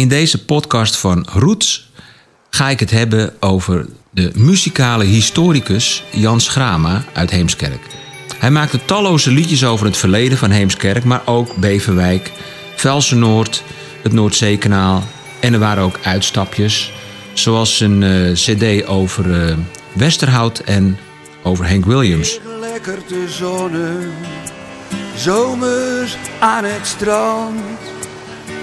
In 0.00 0.08
deze 0.08 0.44
podcast 0.44 0.96
van 0.96 1.26
Roots 1.32 1.90
ga 2.50 2.68
ik 2.68 2.80
het 2.80 2.90
hebben 2.90 3.34
over 3.40 3.86
de 4.10 4.30
muzikale 4.34 5.04
historicus 5.04 6.04
Jan 6.10 6.40
Schrama 6.40 7.04
uit 7.12 7.30
Heemskerk. 7.30 7.80
Hij 8.38 8.50
maakte 8.50 8.84
talloze 8.84 9.30
liedjes 9.30 9.64
over 9.64 9.86
het 9.86 9.96
verleden 9.96 10.38
van 10.38 10.50
Heemskerk, 10.50 11.04
maar 11.04 11.22
ook 11.24 11.56
Beverwijk, 11.56 12.32
Velsen-Noord, 12.76 13.62
het 14.02 14.12
Noordzeekanaal. 14.12 15.02
En 15.40 15.52
er 15.52 15.58
waren 15.58 15.82
ook 15.82 15.98
uitstapjes, 16.02 16.92
zoals 17.32 17.80
een 17.80 18.02
eh, 18.02 18.32
cd 18.32 18.86
over 18.86 19.48
eh, 19.48 19.56
Westerhout 19.92 20.58
en 20.58 20.98
over 21.42 21.68
Hank 21.68 21.84
Williams. 21.84 22.40
Lekker 22.60 23.04
te 23.04 23.24
zonnen, 23.28 24.12
zomers 25.16 26.16
aan 26.38 26.64
het 26.64 26.86
strand. 26.86 27.60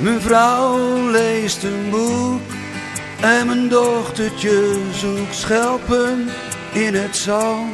Mijn 0.01 0.21
vrouw 0.21 1.11
leest 1.11 1.63
een 1.63 1.89
boek 1.89 2.41
en 3.21 3.47
mijn 3.47 3.69
dochtertje 3.69 4.79
zoekt 4.99 5.35
schelpen 5.35 6.27
in 6.73 6.95
het 6.95 7.15
zand. 7.15 7.71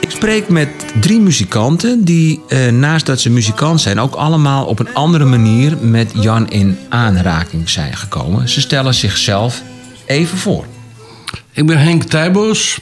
Ik 0.00 0.10
spreek 0.10 0.48
met 0.48 0.68
drie 1.00 1.20
muzikanten 1.20 2.04
die, 2.04 2.40
eh, 2.48 2.68
naast 2.68 3.06
dat 3.06 3.20
ze 3.20 3.30
muzikant 3.30 3.80
zijn, 3.80 4.00
ook 4.00 4.14
allemaal 4.14 4.64
op 4.64 4.78
een 4.78 4.94
andere 4.94 5.24
manier 5.24 5.76
met 5.80 6.10
Jan 6.14 6.50
in 6.50 6.78
aanraking 6.88 7.70
zijn 7.70 7.96
gekomen. 7.96 8.48
Ze 8.48 8.60
stellen 8.60 8.94
zichzelf 8.94 9.62
even 10.06 10.38
voor. 10.38 10.64
Ik 11.52 11.66
ben 11.66 11.78
Henk 11.78 12.02
Tijbos. 12.02 12.80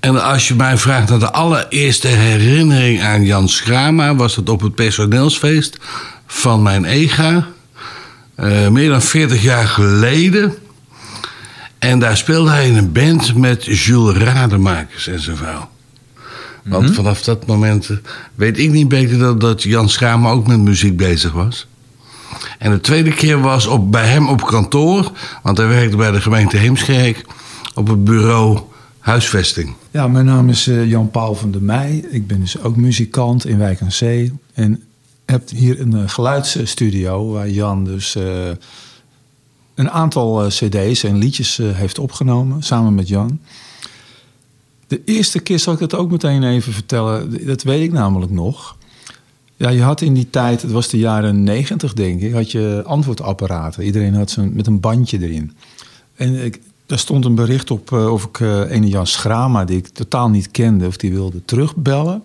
En 0.00 0.22
als 0.22 0.48
je 0.48 0.54
mij 0.54 0.76
vraagt 0.76 1.08
naar 1.08 1.18
de 1.18 1.32
allereerste 1.32 2.08
herinnering 2.08 3.02
aan 3.02 3.24
Jan 3.24 3.48
Schrama, 3.48 4.14
was 4.14 4.34
dat 4.34 4.48
op 4.48 4.60
het 4.60 4.74
personeelsfeest 4.74 5.78
van 6.32 6.62
mijn 6.62 6.84
EGA. 6.84 7.46
eh, 8.34 8.68
meer 8.68 8.88
dan 8.88 9.02
40 9.02 9.42
jaar 9.42 9.66
geleden. 9.66 10.54
En 11.78 11.98
daar 11.98 12.16
speelde 12.16 12.50
hij 12.50 12.68
in 12.68 12.76
een 12.76 12.92
band 12.92 13.34
met 13.34 13.64
Jules 13.64 14.16
Rademakers 14.16 15.06
en 15.06 15.20
zijn 15.20 15.36
vrouw. 15.36 15.68
Want 16.64 16.94
vanaf 16.94 17.22
dat 17.22 17.46
moment 17.46 17.88
eh, 17.90 17.96
weet 18.34 18.58
ik 18.58 18.70
niet 18.70 18.88
beter 18.88 19.18
dan 19.18 19.38
dat 19.38 19.62
Jan 19.62 19.88
Schrama 19.88 20.30
ook 20.30 20.46
met 20.46 20.58
muziek 20.58 20.96
bezig 20.96 21.32
was. 21.32 21.66
En 22.58 22.70
de 22.70 22.80
tweede 22.80 23.10
keer 23.12 23.40
was 23.40 23.66
op, 23.66 23.92
bij 23.92 24.06
hem 24.06 24.28
op 24.28 24.44
kantoor, 24.46 25.10
want 25.42 25.58
hij 25.58 25.66
werkte 25.66 25.96
bij 25.96 26.10
de 26.10 26.20
gemeente 26.20 26.56
Heemskerk, 26.56 27.24
op 27.74 27.88
het 27.88 28.04
bureau 28.04 28.58
huisvesting. 28.98 29.74
Ja, 29.90 30.08
mijn 30.08 30.24
naam 30.24 30.48
is 30.48 30.66
eh, 30.66 30.88
Jan-Paul 30.88 31.34
van 31.34 31.50
der 31.50 31.62
Meij. 31.62 32.04
Ik 32.10 32.26
ben 32.26 32.40
dus 32.40 32.60
ook 32.62 32.76
muzikant 32.76 33.46
in 33.46 33.58
Wijk 33.58 33.80
aan 33.82 33.92
Zee. 33.92 34.32
En 34.54 34.82
heb 35.32 35.50
hier 35.50 35.80
een 35.80 35.96
eh, 35.96 36.08
geluidsstudio 36.08 37.32
waar 37.32 37.48
Jan 37.48 37.84
dus 37.84 38.14
eh, 38.14 38.50
een 39.74 39.90
aantal 39.90 40.44
eh, 40.44 40.48
cd's 40.48 41.04
en 41.04 41.16
liedjes 41.16 41.56
heeft 41.56 41.98
opgenomen, 41.98 42.62
samen 42.62 42.94
met 42.94 43.08
Jan. 43.08 43.40
De 44.86 45.02
eerste 45.04 45.38
keer 45.40 45.58
zal 45.58 45.74
ik 45.74 45.78
het 45.78 45.94
ook 45.94 46.10
meteen 46.10 46.42
even 46.42 46.72
vertellen. 46.72 47.46
Dat 47.46 47.62
weet 47.62 47.82
ik 47.82 47.92
namelijk 47.92 48.32
nog. 48.32 48.76
Ja, 49.56 49.68
je 49.68 49.82
had 49.82 50.00
in 50.00 50.14
die 50.14 50.30
tijd, 50.30 50.62
het 50.62 50.70
was 50.70 50.88
de 50.88 50.98
jaren 50.98 51.42
negentig 51.42 51.92
denk 51.92 52.20
ik, 52.20 52.32
had 52.32 52.50
je 52.50 52.82
antwoordapparaten. 52.86 53.84
Iedereen 53.84 54.14
had 54.14 54.30
zo'n 54.30 54.54
met 54.54 54.66
een 54.66 54.80
bandje 54.80 55.20
erin. 55.20 55.56
En 56.14 56.44
ik, 56.44 56.60
daar 56.86 56.98
stond 56.98 57.24
een 57.24 57.34
bericht 57.34 57.70
op 57.70 57.92
of 57.92 58.24
ik 58.24 58.40
eh 58.40 58.70
ene 58.70 58.88
Jan 58.88 59.06
Schrama, 59.06 59.64
die 59.64 59.76
ik 59.76 59.88
totaal 59.88 60.28
niet 60.28 60.50
kende, 60.50 60.86
of 60.86 60.96
die 60.96 61.12
wilde 61.12 61.44
terugbellen. 61.44 62.22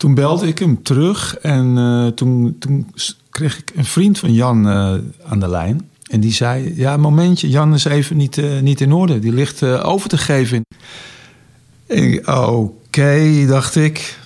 Toen 0.00 0.14
belde 0.14 0.46
ik 0.46 0.58
hem 0.58 0.82
terug 0.82 1.36
en 1.36 1.78
eh, 1.78 2.06
toen, 2.06 2.56
toen 2.58 2.86
kreeg 3.30 3.58
ik 3.58 3.72
een 3.74 3.84
vriend 3.84 4.18
van 4.18 4.32
Jan 4.32 4.68
eh, 4.68 4.94
aan 5.26 5.40
de 5.40 5.48
lijn. 5.48 5.88
En 6.10 6.20
die 6.20 6.32
zei, 6.32 6.72
ja, 6.76 6.96
momentje, 6.96 7.48
Jan 7.48 7.74
is 7.74 7.84
even 7.84 8.16
niet, 8.16 8.38
eh, 8.38 8.60
niet 8.60 8.80
in 8.80 8.92
orde. 8.92 9.18
Die 9.18 9.32
ligt 9.32 9.62
over 9.62 10.08
te 10.08 10.18
geven. 10.18 10.62
Oké, 12.24 13.44
dacht 13.46 13.76
ik. 13.76 14.18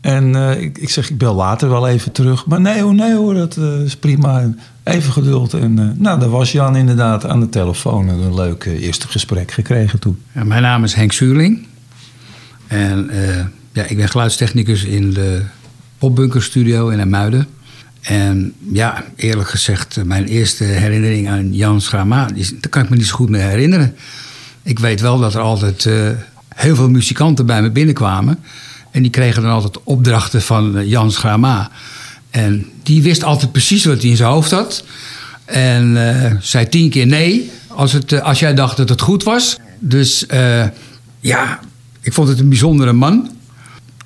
En 0.00 0.34
ik, 0.60 0.78
ik 0.78 0.90
zeg, 0.90 1.10
ik 1.10 1.18
bel 1.18 1.34
later 1.34 1.68
wel 1.68 1.88
even 1.88 2.12
terug. 2.12 2.46
Maar 2.46 2.60
nee 2.60 2.80
hoor, 2.80 2.94
nee 2.94 3.14
hoor, 3.14 3.34
dat 3.34 3.56
is 3.56 3.96
prima. 3.96 4.54
Even 4.84 5.12
geduld. 5.12 5.54
En 5.54 5.94
nou, 5.98 6.20
daar 6.20 6.30
was 6.30 6.52
Jan 6.52 6.76
inderdaad 6.76 7.26
aan 7.26 7.40
de 7.40 7.48
telefoon. 7.48 8.08
En 8.08 8.18
een 8.18 8.34
leuk 8.34 8.64
eerste 8.64 9.08
gesprek 9.08 9.50
gekregen 9.50 9.98
toen. 9.98 10.22
Ja, 10.32 10.44
mijn 10.44 10.62
naam 10.62 10.84
is 10.84 10.94
Henk 10.94 11.12
Zuurling. 11.12 11.66
En 12.66 13.10
ja, 13.76 13.84
ik 13.84 13.96
ben 13.96 14.08
geluidstechnicus 14.08 14.84
in 14.84 15.12
de 15.12 15.42
Popbunker 15.98 16.42
Studio 16.42 16.88
in 16.88 17.00
Amuiden. 17.00 17.46
En 18.00 18.52
ja, 18.72 19.04
eerlijk 19.16 19.48
gezegd, 19.48 19.96
eh, 19.96 20.04
mijn 20.04 20.26
eerste 20.26 20.64
herinnering 20.64 21.28
aan 21.28 21.54
Jan 21.54 21.80
Schrama... 21.80 22.26
daar 22.26 22.70
kan 22.70 22.82
ik 22.82 22.88
me 22.88 22.96
niet 22.96 23.06
zo 23.06 23.14
goed 23.14 23.28
meer 23.28 23.40
herinneren. 23.40 23.96
Ik 24.62 24.78
weet 24.78 25.00
wel 25.00 25.18
dat 25.18 25.34
er 25.34 25.40
altijd 25.40 25.86
eh, 25.86 26.08
heel 26.54 26.74
veel 26.74 26.90
muzikanten 26.90 27.46
bij 27.46 27.62
me 27.62 27.70
binnenkwamen. 27.70 28.38
En 28.90 29.02
die 29.02 29.10
kregen 29.10 29.42
dan 29.42 29.50
altijd 29.50 29.78
opdrachten 29.84 30.42
van 30.42 30.78
eh, 30.78 30.88
Jan 30.88 31.12
Schrama. 31.12 31.70
En 32.30 32.66
die 32.82 33.02
wist 33.02 33.24
altijd 33.24 33.52
precies 33.52 33.84
wat 33.84 34.00
hij 34.00 34.10
in 34.10 34.16
zijn 34.16 34.30
hoofd 34.30 34.50
had. 34.50 34.84
En 35.44 36.38
zei 36.40 36.68
tien 36.68 36.90
keer 36.90 37.06
nee 37.06 37.50
als, 37.68 37.92
het, 37.92 38.22
als 38.22 38.38
jij 38.38 38.54
dacht 38.54 38.76
dat 38.76 38.88
het 38.88 39.00
goed 39.00 39.22
was. 39.22 39.58
Dus 39.78 40.26
ja, 41.20 41.60
ik 42.00 42.12
vond 42.12 42.28
het 42.28 42.38
een 42.38 42.48
bijzondere 42.48 42.92
man. 42.92 43.35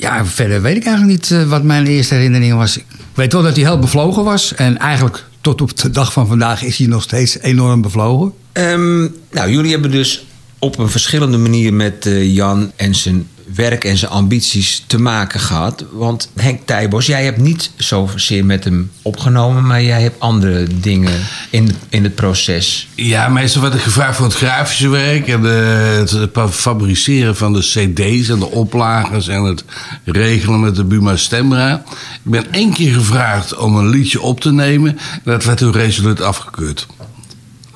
Ja, 0.01 0.27
verder 0.27 0.63
weet 0.63 0.77
ik 0.77 0.85
eigenlijk 0.85 1.21
niet 1.21 1.31
eh, 1.31 1.49
wat 1.49 1.63
mijn 1.63 1.87
eerste 1.87 2.15
herinnering 2.15 2.55
was. 2.55 2.77
Ik 2.77 2.85
weet 3.15 3.33
wel 3.33 3.43
dat 3.43 3.57
hij 3.57 3.65
heel 3.65 3.79
bevlogen 3.79 4.25
was. 4.25 4.55
En 4.55 4.79
eigenlijk 4.79 5.25
tot 5.41 5.61
op 5.61 5.79
de 5.79 5.91
dag 5.91 6.13
van 6.13 6.27
vandaag 6.27 6.63
is 6.63 6.77
hij 6.77 6.87
nog 6.87 7.03
steeds 7.03 7.39
enorm 7.39 7.81
bevlogen. 7.81 8.33
Ehm, 8.53 9.01
nou, 9.31 9.51
jullie 9.51 9.71
hebben 9.71 9.91
dus 9.91 10.27
op 10.59 10.79
een 10.79 10.89
verschillende 10.89 11.39
manier 11.39 11.75
met 11.75 12.07
eh, 12.07 12.35
Jan 12.35 12.73
en 12.77 12.95
zijn 12.95 13.29
werk 13.55 13.85
en 13.85 13.97
zijn 13.97 14.11
ambities 14.11 14.85
te 14.87 15.01
maken 15.01 15.41
gehad. 15.41 15.85
Want 15.93 16.31
Henk 16.37 16.61
Tijbos, 16.65 17.07
jij 17.07 17.25
hebt 17.25 17.39
niet 17.39 17.71
zozeer 17.77 18.45
met 18.45 18.65
hem 18.65 18.91
opgenomen, 19.03 19.67
maar 19.67 19.83
jij 19.83 20.03
hebt 20.03 20.21
andere 20.21 20.67
dingen 20.81 21.21
in, 21.51 21.77
in 21.89 22.05
het 22.05 22.15
proces. 22.15 22.89
Ja, 22.95 23.29
meestal 23.29 23.63
werd 23.63 23.75
ik 23.75 23.81
gevraagd 23.81 24.17
voor 24.17 24.27
het 24.27 24.35
grafische 24.35 24.89
werk 24.89 25.29
en 25.29 25.45
eh, 25.45 26.21
het 26.21 26.51
fabriceren 26.51 27.37
van 27.37 27.53
de 27.53 27.61
cd's 27.61 28.29
en 28.29 28.39
de 28.39 28.51
oplagers 28.51 29.29
en 29.29 29.43
het 29.43 29.65
regelen 30.05 30.61
met 30.61 30.77
de 30.77 30.85
Buma 30.85 31.17
Stemra. 31.17 31.83
Ik 32.25 32.31
ben 32.31 32.53
één 32.53 32.73
keer 32.73 32.93
gevraagd 32.95 33.57
om 33.57 33.77
een 33.77 33.89
liedje 33.89 34.21
op 34.21 34.41
te 34.41 34.53
nemen 34.53 34.99
en 34.99 35.21
dat 35.25 35.45
werd 35.45 35.59
toen 35.59 35.73
resoluut 35.73 36.21
afgekeurd. 36.21 36.87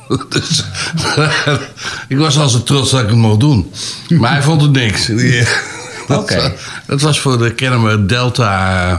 Dus, 0.29 0.65
ik 2.09 2.17
was 2.19 2.39
al 2.39 2.49
zo 2.49 2.63
trots 2.63 2.91
dat 2.91 3.01
ik 3.01 3.07
het 3.09 3.17
mocht 3.17 3.41
doen. 3.41 3.71
Maar 4.09 4.31
hij 4.33 4.43
vond 4.43 4.63
het 4.63 4.71
niks. 4.73 5.11
Oké. 6.09 6.55
dat 6.87 7.01
was 7.01 7.21
voor 7.21 7.39
de 7.39 7.55
Kennemer 7.55 8.09
Delta. 8.09 8.83
eh, 8.91 8.99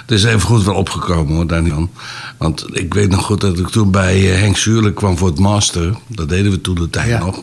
Het 0.00 0.10
is 0.10 0.24
even 0.24 0.40
goed 0.40 0.64
wel 0.64 0.74
opgekomen 0.74 1.34
hoor, 1.34 1.46
daar 1.46 1.62
niet 1.62 1.72
van. 1.72 1.90
Want 2.36 2.64
ik 2.72 2.94
weet 2.94 3.10
nog 3.10 3.24
goed 3.24 3.40
dat 3.40 3.58
ik 3.58 3.68
toen 3.68 3.90
bij 3.90 4.32
eh, 4.34 4.40
Henk 4.40 4.56
Zuurlijk 4.56 4.94
kwam 4.94 5.18
voor 5.18 5.28
het 5.28 5.38
master. 5.38 5.94
Dat 6.06 6.28
deden 6.28 6.50
we 6.52 6.60
toen 6.60 6.74
de 6.74 6.90
tijd 6.90 7.08
Ja. 7.08 7.18
nog. 7.18 7.42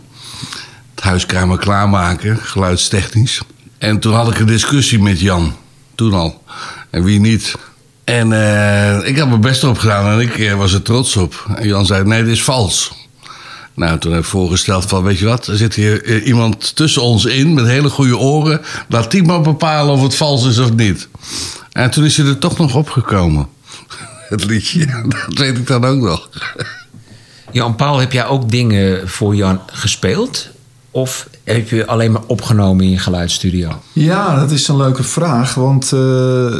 Het 0.95 1.03
huiskamer 1.03 1.57
klaarmaken, 1.57 2.37
geluidstechnisch. 2.37 3.41
En 3.77 3.99
toen 3.99 4.13
had 4.13 4.31
ik 4.31 4.39
een 4.39 4.45
discussie 4.45 4.99
met 4.99 5.19
Jan. 5.19 5.55
Toen 5.95 6.13
al. 6.13 6.43
En 6.89 7.03
wie 7.03 7.19
niet. 7.19 7.55
En 8.09 8.33
eh, 8.33 9.07
ik 9.07 9.17
had 9.17 9.27
mijn 9.27 9.41
best 9.41 9.63
erop 9.63 9.77
gedaan 9.77 10.11
en 10.11 10.19
ik 10.19 10.37
eh, 10.37 10.53
was 10.53 10.73
er 10.73 10.81
trots 10.81 11.15
op. 11.15 11.45
En 11.55 11.67
Jan 11.67 11.85
zei, 11.85 12.03
nee, 12.03 12.23
dit 12.23 12.33
is 12.33 12.43
vals. 12.43 12.91
Nou, 13.73 13.99
toen 13.99 14.11
heb 14.11 14.21
ik 14.21 14.27
voorgesteld 14.27 14.85
van, 14.85 15.03
weet 15.03 15.19
je 15.19 15.25
wat, 15.25 15.47
er 15.47 15.57
zit 15.57 15.75
hier 15.75 16.03
eh, 16.03 16.25
iemand 16.27 16.75
tussen 16.75 17.01
ons 17.01 17.25
in 17.25 17.53
met 17.53 17.65
hele 17.65 17.89
goede 17.89 18.17
oren. 18.17 18.61
Laat 18.87 19.11
die 19.11 19.23
maar 19.23 19.41
bepalen 19.41 19.93
of 19.93 20.01
het 20.01 20.15
vals 20.15 20.45
is 20.45 20.57
of 20.57 20.73
niet. 20.73 21.07
En 21.71 21.89
toen 21.89 22.05
is 22.05 22.17
hij 22.17 22.25
er 22.25 22.37
toch 22.37 22.57
nog 22.57 22.75
opgekomen. 22.75 23.47
Het 24.29 24.45
liedje, 24.45 24.85
dat 25.27 25.37
weet 25.37 25.57
ik 25.57 25.67
dan 25.67 25.85
ook 25.85 26.01
nog. 26.01 26.29
Jan 27.51 27.75
Paul, 27.75 27.97
heb 27.97 28.11
jij 28.11 28.25
ook 28.25 28.49
dingen 28.49 29.09
voor 29.09 29.35
Jan 29.35 29.61
gespeeld? 29.65 30.49
Of 30.91 31.27
heb 31.43 31.69
je 31.69 31.85
alleen 31.85 32.11
maar 32.11 32.21
opgenomen 32.27 32.85
in 32.85 32.91
je 32.91 32.97
geluidsstudio? 32.97 33.81
Ja, 33.93 34.39
dat 34.39 34.51
is 34.51 34.67
een 34.67 34.77
leuke 34.77 35.03
vraag. 35.03 35.53
Want 35.53 35.91
eh, 35.93 36.57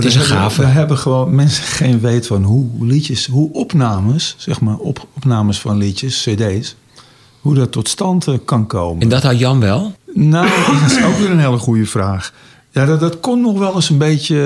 ja, 0.00 0.08
is 0.08 0.14
we 0.14 0.20
een 0.20 0.26
hebben- 0.26 0.42
gave. 0.42 0.60
We 0.60 0.66
hebben 0.66 0.98
gewoon 0.98 1.34
mensen 1.34 1.64
geen 1.82 2.00
weet 2.00 2.26
van 2.26 2.42
hoe 2.42 2.66
liedjes, 2.80 3.26
hoe 3.26 3.52
opnames, 3.52 4.34
zeg 4.38 4.60
maar, 4.60 4.76
op, 4.76 5.06
opnames 5.16 5.60
van 5.60 5.76
liedjes, 5.76 6.22
CD's, 6.28 6.76
hoe 7.40 7.54
dat 7.54 7.72
tot 7.72 7.88
stand 7.88 8.26
eh, 8.26 8.34
kan 8.44 8.66
komen. 8.66 9.02
En 9.02 9.08
dat 9.08 9.22
had 9.22 9.38
Jan 9.38 9.60
wel? 9.60 9.94
Nou, 10.14 10.48
dat 10.82 10.90
is 10.90 11.04
ook 11.04 11.16
weer 11.16 11.30
een 11.30 11.38
hele 11.40 11.58
goede 11.58 11.86
vraag. 11.86 12.32
Ja, 12.70 12.86
dat, 12.86 13.00
dat 13.00 13.20
kon 13.20 13.40
nog 13.40 13.58
wel 13.58 13.74
eens 13.74 13.90
een 13.90 13.98
beetje... 13.98 14.36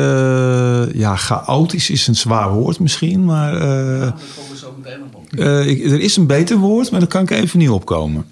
eh, 0.90 0.98
ja, 1.00 1.16
chaotisch 1.16 1.90
is 1.90 2.06
een 2.06 2.16
zwaar 2.16 2.52
woord 2.52 2.78
misschien, 2.80 3.24
maar... 3.24 3.54
eh, 3.56 4.06
eh, 5.36 5.66
ik, 5.68 5.84
er 5.84 6.00
is 6.00 6.16
een 6.16 6.26
beter 6.26 6.56
woord, 6.56 6.90
maar 6.90 7.00
daar 7.00 7.08
kan 7.08 7.22
ik 7.22 7.30
even 7.30 7.58
niet 7.58 7.68
opkomen. 7.70 8.26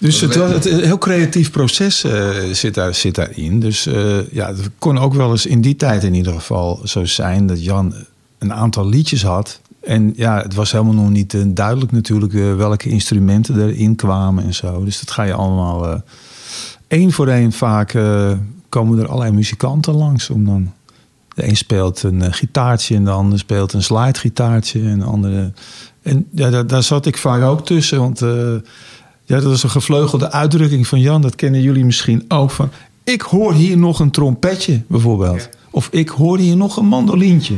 Dus 0.00 0.20
het, 0.20 0.36
was, 0.36 0.64
een 0.64 0.84
heel 0.84 0.98
creatief 0.98 1.50
proces 1.50 2.04
eh, 2.04 2.30
zit, 2.52 2.74
daar, 2.74 2.94
zit 2.94 3.14
daarin. 3.14 3.60
Dus 3.60 3.86
eh, 3.86 4.32
ja, 4.32 4.46
het 4.46 4.70
kon 4.78 4.98
ook 4.98 5.14
wel 5.14 5.30
eens 5.30 5.46
in 5.46 5.60
die 5.60 5.76
tijd 5.76 6.04
in 6.04 6.14
ieder 6.14 6.32
geval 6.32 6.80
zo 6.84 7.04
zijn... 7.04 7.46
dat 7.46 7.64
Jan 7.64 7.94
een 8.38 8.52
aantal 8.52 8.88
liedjes 8.88 9.22
had 9.22 9.60
En 9.80 10.12
ja, 10.16 10.42
het 10.42 10.54
was 10.54 10.72
helemaal 10.72 10.94
nog 10.94 11.10
niet 11.10 11.34
eh, 11.34 11.40
duidelijk 11.46 11.92
natuurlijk 11.92 12.32
welke 12.32 12.88
instrumenten 12.88 13.68
erin 13.68 13.96
kwamen 13.96 14.44
en 14.44 14.54
zo. 14.54 14.84
Dus 14.84 15.00
dat 15.00 15.10
ga 15.10 15.22
je 15.22 15.32
allemaal 15.32 16.02
één 16.88 17.12
voor 17.12 17.28
één 17.28 17.52
vaak 17.52 17.98
komen 18.68 18.98
er 18.98 19.08
allerlei 19.08 19.32
muzikanten 19.32 19.94
langs 19.94 20.30
om 20.30 20.44
dan. 20.44 20.72
De 21.34 21.48
een 21.48 21.56
speelt 21.56 22.02
een 22.02 22.32
gitaartje 22.32 22.94
en 22.94 23.04
de 23.04 23.10
ander 23.10 23.38
speelt 23.38 23.72
een 23.72 23.82
slidegitaartje 23.82 24.82
en 24.82 24.98
de 24.98 25.04
andere. 25.04 25.52
En 26.02 26.26
ja, 26.30 26.50
daar, 26.50 26.66
daar 26.66 26.82
zat 26.82 27.06
ik 27.06 27.16
vaak 27.16 27.42
ook 27.42 27.66
tussen, 27.66 27.98
want 27.98 28.22
ja, 29.30 29.40
dat 29.40 29.52
is 29.52 29.62
een 29.62 29.70
gevleugelde 29.70 30.30
uitdrukking 30.32 30.86
van 30.86 31.00
Jan. 31.00 31.20
Dat 31.20 31.34
kennen 31.34 31.62
jullie 31.62 31.84
misschien 31.84 32.24
ook 32.28 32.50
van. 32.50 32.70
Ik 33.04 33.20
hoor 33.20 33.54
hier 33.54 33.78
nog 33.78 34.00
een 34.00 34.10
trompetje 34.10 34.82
bijvoorbeeld, 34.86 35.48
of 35.70 35.88
ik 35.90 36.08
hoor 36.08 36.38
hier 36.38 36.56
nog 36.56 36.76
een 36.76 36.86
mandolientje. 36.86 37.54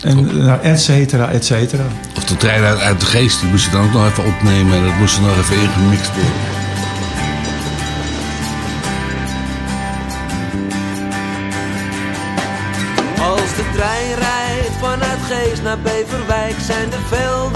En 0.00 0.28
eh, 0.28 0.34
nou, 0.34 0.60
et 0.62 0.80
cetera, 0.80 1.30
et 1.30 1.44
cetera. 1.44 1.84
Of 2.16 2.24
de 2.24 2.36
trein 2.36 2.62
uit, 2.62 2.80
uit 2.80 3.00
de 3.00 3.06
geest, 3.06 3.40
die 3.40 3.50
moest 3.50 3.64
je 3.64 3.70
dan 3.70 3.84
ook 3.84 3.92
nog 3.92 4.06
even 4.06 4.24
opnemen. 4.24 4.72
En 4.74 4.84
dat 4.84 4.94
moest 4.98 5.16
er 5.16 5.22
nog 5.22 5.38
even 5.38 5.56
ingemixt 5.56 6.10
worden. 6.14 6.32
Als 13.20 13.54
de 13.56 13.64
trein 13.72 14.14
rijdt 14.14 14.76
vanuit 14.80 15.18
Geest 15.28 15.62
naar 15.62 15.78
Beverwijk 15.78 16.56
zijn 16.60 16.90
de 16.90 16.98
velden. 17.08 17.53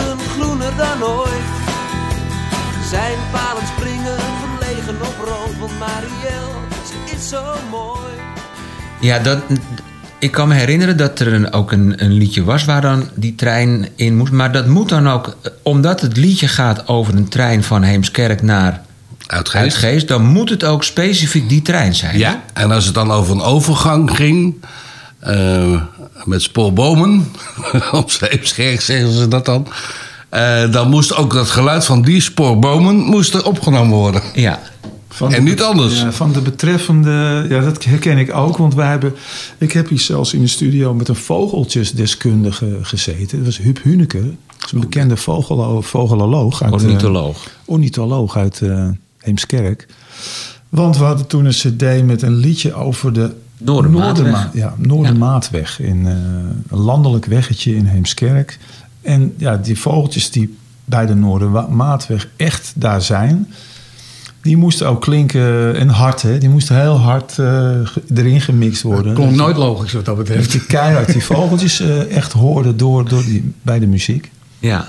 Zijn 2.90 3.18
palen 3.32 3.66
springen 3.76 4.18
verlegen 4.18 4.96
op 5.00 5.16
rood, 5.24 5.58
want 5.58 5.78
Marielle, 5.78 6.52
ze 6.86 7.14
is 7.16 7.28
zo 7.28 7.42
mooi. 7.70 8.12
Ja, 9.00 9.18
dat, 9.18 9.38
ik 10.18 10.30
kan 10.30 10.48
me 10.48 10.54
herinneren 10.54 10.96
dat 10.96 11.20
er 11.20 11.32
een, 11.32 11.52
ook 11.52 11.72
een, 11.72 12.04
een 12.04 12.12
liedje 12.12 12.44
was 12.44 12.64
waar 12.64 12.80
dan 12.80 13.08
die 13.14 13.34
trein 13.34 13.88
in 13.96 14.16
moest. 14.16 14.32
Maar 14.32 14.52
dat 14.52 14.66
moet 14.66 14.88
dan 14.88 15.08
ook, 15.08 15.36
omdat 15.62 16.00
het 16.00 16.16
liedje 16.16 16.48
gaat 16.48 16.88
over 16.88 17.14
een 17.14 17.28
trein 17.28 17.62
van 17.62 17.82
Heemskerk 17.82 18.42
naar 18.42 18.82
Uit 19.26 19.48
geest. 19.48 19.62
Uitgeest, 19.62 20.08
dan 20.08 20.24
moet 20.24 20.50
het 20.50 20.64
ook 20.64 20.84
specifiek 20.84 21.48
die 21.48 21.62
trein 21.62 21.94
zijn. 21.94 22.18
Ja, 22.18 22.42
en 22.52 22.70
als 22.70 22.84
het 22.84 22.94
dan 22.94 23.10
over 23.10 23.34
een 23.34 23.42
overgang 23.42 24.16
ging, 24.16 24.64
eh, 25.18 25.82
met 26.24 26.42
spoorbomen, 26.42 27.32
op 27.92 28.10
Zeepscherk 28.10 28.80
zeggen 28.80 29.12
ze 29.12 29.28
dat 29.28 29.44
dan, 29.44 29.66
eh, 30.28 30.72
dan 30.72 30.88
moest 30.90 31.14
ook 31.16 31.32
dat 31.32 31.50
geluid 31.50 31.84
van 31.84 32.02
die 32.02 32.20
spoorbomen 32.20 32.96
moest 32.96 33.34
er 33.34 33.44
opgenomen 33.46 33.96
worden. 33.96 34.22
Ja. 34.34 34.60
Van 35.08 35.32
En 35.32 35.44
niet 35.44 35.62
anders. 35.62 36.00
Ja, 36.00 36.12
van 36.12 36.32
de 36.32 36.40
betreffende, 36.40 37.46
ja, 37.48 37.60
dat 37.60 37.84
herken 37.84 38.18
ik 38.18 38.34
ook. 38.34 38.56
Want 38.56 38.74
wij 38.74 38.88
hebben, 38.88 39.14
ik 39.58 39.72
heb 39.72 39.88
hier 39.88 40.00
zelfs 40.00 40.32
in 40.34 40.40
de 40.40 40.46
studio 40.46 40.94
met 40.94 41.08
een 41.08 41.14
vogeltjesdeskundige 41.16 42.78
gezeten. 42.82 43.36
Dat 43.36 43.46
was 43.46 43.58
Huub 43.58 43.82
Huneke. 43.82 44.20
Dat 44.20 44.66
is 44.66 44.72
een 44.72 44.80
bekende 44.80 45.16
vogelo, 45.16 45.80
vogeloloog. 45.80 46.62
Uit, 46.62 46.74
eh, 46.74 46.82
Ornitholoog. 46.82 47.46
ornitholoog 47.64 48.36
uit 48.36 48.60
eh, 48.62 48.88
Heemskerk. 49.18 49.86
Want 50.68 50.96
we 50.98 51.04
hadden 51.04 51.26
toen 51.26 51.44
een 51.44 51.52
cd 51.52 52.04
met 52.04 52.22
een 52.22 52.34
liedje 52.36 52.74
over 52.74 53.12
de 53.12 53.30
Noordermaatweg. 53.58 54.26
Noorderma- 54.32 54.50
ja, 54.54 54.74
Noordermaatweg. 54.76 55.80
In 55.80 56.06
eh, 56.06 56.12
een 56.68 56.78
landelijk 56.78 57.24
weggetje 57.24 57.74
in 57.76 57.84
Heemskerk. 57.84 58.58
En 59.02 59.34
ja, 59.36 59.56
die 59.56 59.78
vogeltjes 59.78 60.30
die 60.30 60.56
bij 60.84 61.06
de 61.06 61.14
Noordermaatweg 61.14 62.28
echt 62.36 62.72
daar 62.74 63.02
zijn... 63.02 63.52
die 64.42 64.56
moesten 64.56 64.88
ook 64.88 65.00
klinken 65.00 65.76
en 65.76 65.88
hard, 65.88 66.22
hè. 66.22 66.38
Die 66.38 66.48
moesten 66.48 66.80
heel 66.80 66.98
hard 66.98 67.38
eh, 67.38 67.70
erin 68.14 68.40
gemixt 68.40 68.82
worden. 68.82 69.14
Dat 69.14 69.30
nooit 69.30 69.56
logisch 69.56 69.92
wat 69.92 70.04
dat 70.04 70.16
Dat 70.16 70.26
betreft. 70.26 70.52
je 70.52 70.66
keihard 70.66 71.12
die 71.12 71.24
vogeltjes 71.24 71.80
eh, 71.80 72.16
echt 72.16 72.32
hoorde 72.32 72.76
door, 72.76 73.08
door 73.08 73.24
die, 73.24 73.52
bij 73.62 73.78
de 73.78 73.86
muziek. 73.86 74.30
ja. 74.58 74.88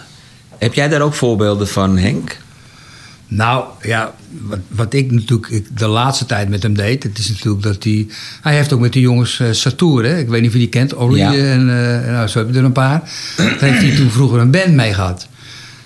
Heb 0.57 0.73
jij 0.73 0.87
daar 0.87 1.01
ook 1.01 1.13
voorbeelden 1.13 1.67
van, 1.67 1.97
Henk? 1.97 2.37
Nou 3.31 3.65
ja, 3.81 4.13
wat, 4.41 4.59
wat 4.67 4.93
ik 4.93 5.11
natuurlijk 5.11 5.49
ik 5.49 5.77
de 5.77 5.87
laatste 5.87 6.25
tijd 6.25 6.49
met 6.49 6.63
hem 6.63 6.73
deed, 6.73 7.03
het 7.03 7.17
is 7.17 7.29
natuurlijk 7.29 7.63
dat 7.63 7.83
hij. 7.83 8.07
Hij 8.41 8.55
heeft 8.55 8.73
ook 8.73 8.79
met 8.79 8.93
die 8.93 9.01
jongens 9.01 9.39
uh, 9.39 9.51
Satour, 9.51 10.03
hè? 10.05 10.17
ik 10.17 10.27
weet 10.27 10.39
niet 10.39 10.49
of 10.49 10.55
je 10.55 10.61
die 10.61 10.69
kent, 10.69 10.93
Olly 10.93 11.17
Ja. 11.17 11.33
en 11.33 11.61
uh, 11.61 12.11
nou, 12.11 12.27
zo 12.27 12.39
heb 12.39 12.53
je 12.53 12.59
er 12.59 12.65
een 12.65 12.71
paar. 12.71 13.11
Daar 13.37 13.55
heeft 13.59 13.81
hij 13.81 13.95
toen 13.95 14.09
vroeger 14.09 14.39
een 14.39 14.51
band 14.51 14.73
mee 14.73 14.93
gehad. 14.93 15.27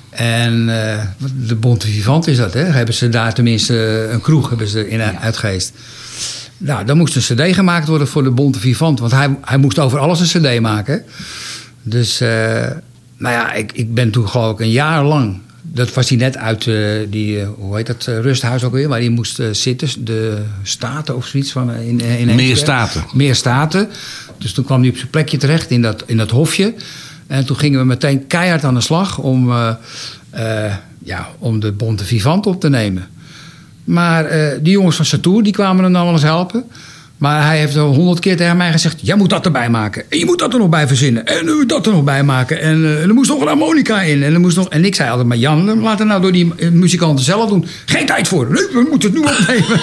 En 0.09 0.53
uh, 0.67 0.99
de 1.47 1.55
Bonte 1.55 1.87
Vivant 1.87 2.27
is 2.27 2.37
dat, 2.37 2.53
hè? 2.53 2.63
Hebben 2.63 2.93
ze 2.93 3.09
daar 3.09 3.33
tenminste 3.33 4.07
een 4.11 4.21
kroeg 4.21 4.49
hebben 4.49 4.67
ze 4.67 4.89
in 4.89 4.97
ja. 4.97 5.19
uitgeest. 5.19 5.73
Nou, 6.57 6.85
dan 6.85 6.97
moest 6.97 7.15
een 7.15 7.35
cd 7.35 7.55
gemaakt 7.55 7.87
worden 7.87 8.07
voor 8.07 8.23
de 8.23 8.31
Bonte 8.31 8.59
Vivant, 8.59 8.99
want 8.99 9.11
hij, 9.11 9.37
hij 9.41 9.57
moest 9.57 9.79
over 9.79 9.99
alles 9.99 10.33
een 10.33 10.41
cd 10.41 10.59
maken. 10.59 11.03
Dus, 11.81 12.19
nou 12.19 13.33
ja, 13.33 13.53
ik, 13.53 13.71
ik 13.71 13.93
ben 13.93 14.11
toen 14.11 14.29
geloof 14.29 14.53
ik 14.53 14.59
een 14.59 14.71
jaar 14.71 15.03
lang 15.03 15.41
dat 15.73 15.93
was 15.93 16.09
hij 16.09 16.17
net 16.17 16.37
uit 16.37 16.65
uh, 16.65 16.99
die, 17.09 17.39
uh, 17.39 17.47
hoe 17.57 17.75
heet 17.75 17.87
dat, 17.87 18.07
uh, 18.09 18.19
rusthuis 18.19 18.63
ook 18.63 18.71
weer, 18.71 18.87
waar 18.87 18.99
hij 18.99 19.09
moest 19.09 19.41
zitten. 19.51 20.05
De 20.05 20.43
Staten 20.63 21.15
of 21.15 21.25
zoiets 21.25 21.51
van. 21.51 21.71
In, 21.71 21.99
in 21.99 22.35
Meer 22.35 22.57
Staten. 22.57 23.03
Meer 23.13 23.35
Staten. 23.35 23.89
Dus 24.37 24.53
toen 24.53 24.65
kwam 24.65 24.81
hij 24.81 24.89
op 24.89 24.95
zijn 24.95 25.09
plekje 25.09 25.37
terecht 25.37 25.69
in 25.69 25.81
dat, 25.81 26.03
in 26.05 26.17
dat 26.17 26.29
hofje. 26.29 26.73
En 27.27 27.45
toen 27.45 27.57
gingen 27.57 27.79
we 27.79 27.85
meteen 27.85 28.27
keihard 28.27 28.63
aan 28.63 28.73
de 28.73 28.81
slag 28.81 29.17
om, 29.17 29.51
ja, 31.03 31.29
om 31.39 31.59
de 31.59 31.71
Bonte 31.71 32.05
Vivant 32.05 32.45
op 32.45 32.59
te 32.59 32.69
nemen. 32.69 33.07
Maar 33.83 34.29
die 34.61 34.71
jongens 34.71 34.95
van 34.95 35.05
Satour 35.05 35.43
die 35.43 35.53
kwamen 35.53 35.85
er 35.85 35.91
dan 35.91 36.03
wel 36.03 36.13
eens 36.13 36.21
helpen. 36.21 36.63
Maar 37.17 37.45
hij 37.45 37.59
heeft 37.59 37.77
al 37.77 37.93
honderd 37.93 38.19
keer 38.19 38.37
tegen 38.37 38.57
mij 38.57 38.71
gezegd: 38.71 38.99
Jij 39.01 39.15
moet 39.15 39.29
dat 39.29 39.45
erbij 39.45 39.69
maken. 39.69 40.03
En 40.09 40.17
je 40.17 40.25
moet 40.25 40.39
dat 40.39 40.53
er 40.53 40.59
nog 40.59 40.69
bij 40.69 40.87
verzinnen. 40.87 41.25
En 41.25 41.45
uh, 41.45 41.67
dat 41.67 41.85
er 41.85 41.91
nog 41.91 42.03
bij 42.03 42.23
maken. 42.23 42.61
En 42.61 42.79
uh, 42.79 43.01
er 43.01 43.13
moest 43.13 43.29
nog 43.29 43.41
een 43.41 43.47
harmonica 43.47 44.01
in. 44.01 44.23
En, 44.23 44.33
er 44.33 44.39
moest 44.39 44.55
nog... 44.55 44.69
en 44.69 44.85
ik 44.85 44.95
zei 44.95 45.09
altijd: 45.09 45.27
Maar 45.27 45.37
Jan, 45.37 45.81
laat 45.81 45.99
het 45.99 46.07
nou 46.07 46.21
door 46.21 46.31
die 46.31 46.51
uh, 46.57 46.69
muzikanten 46.69 47.25
zelf 47.25 47.49
doen. 47.49 47.65
Geen 47.85 48.05
tijd 48.05 48.27
voor. 48.27 48.51
Nee, 48.51 48.67
we 48.73 48.87
moeten 48.89 49.11
het 49.11 49.19
nu 49.19 49.25
opnemen. 49.25 49.79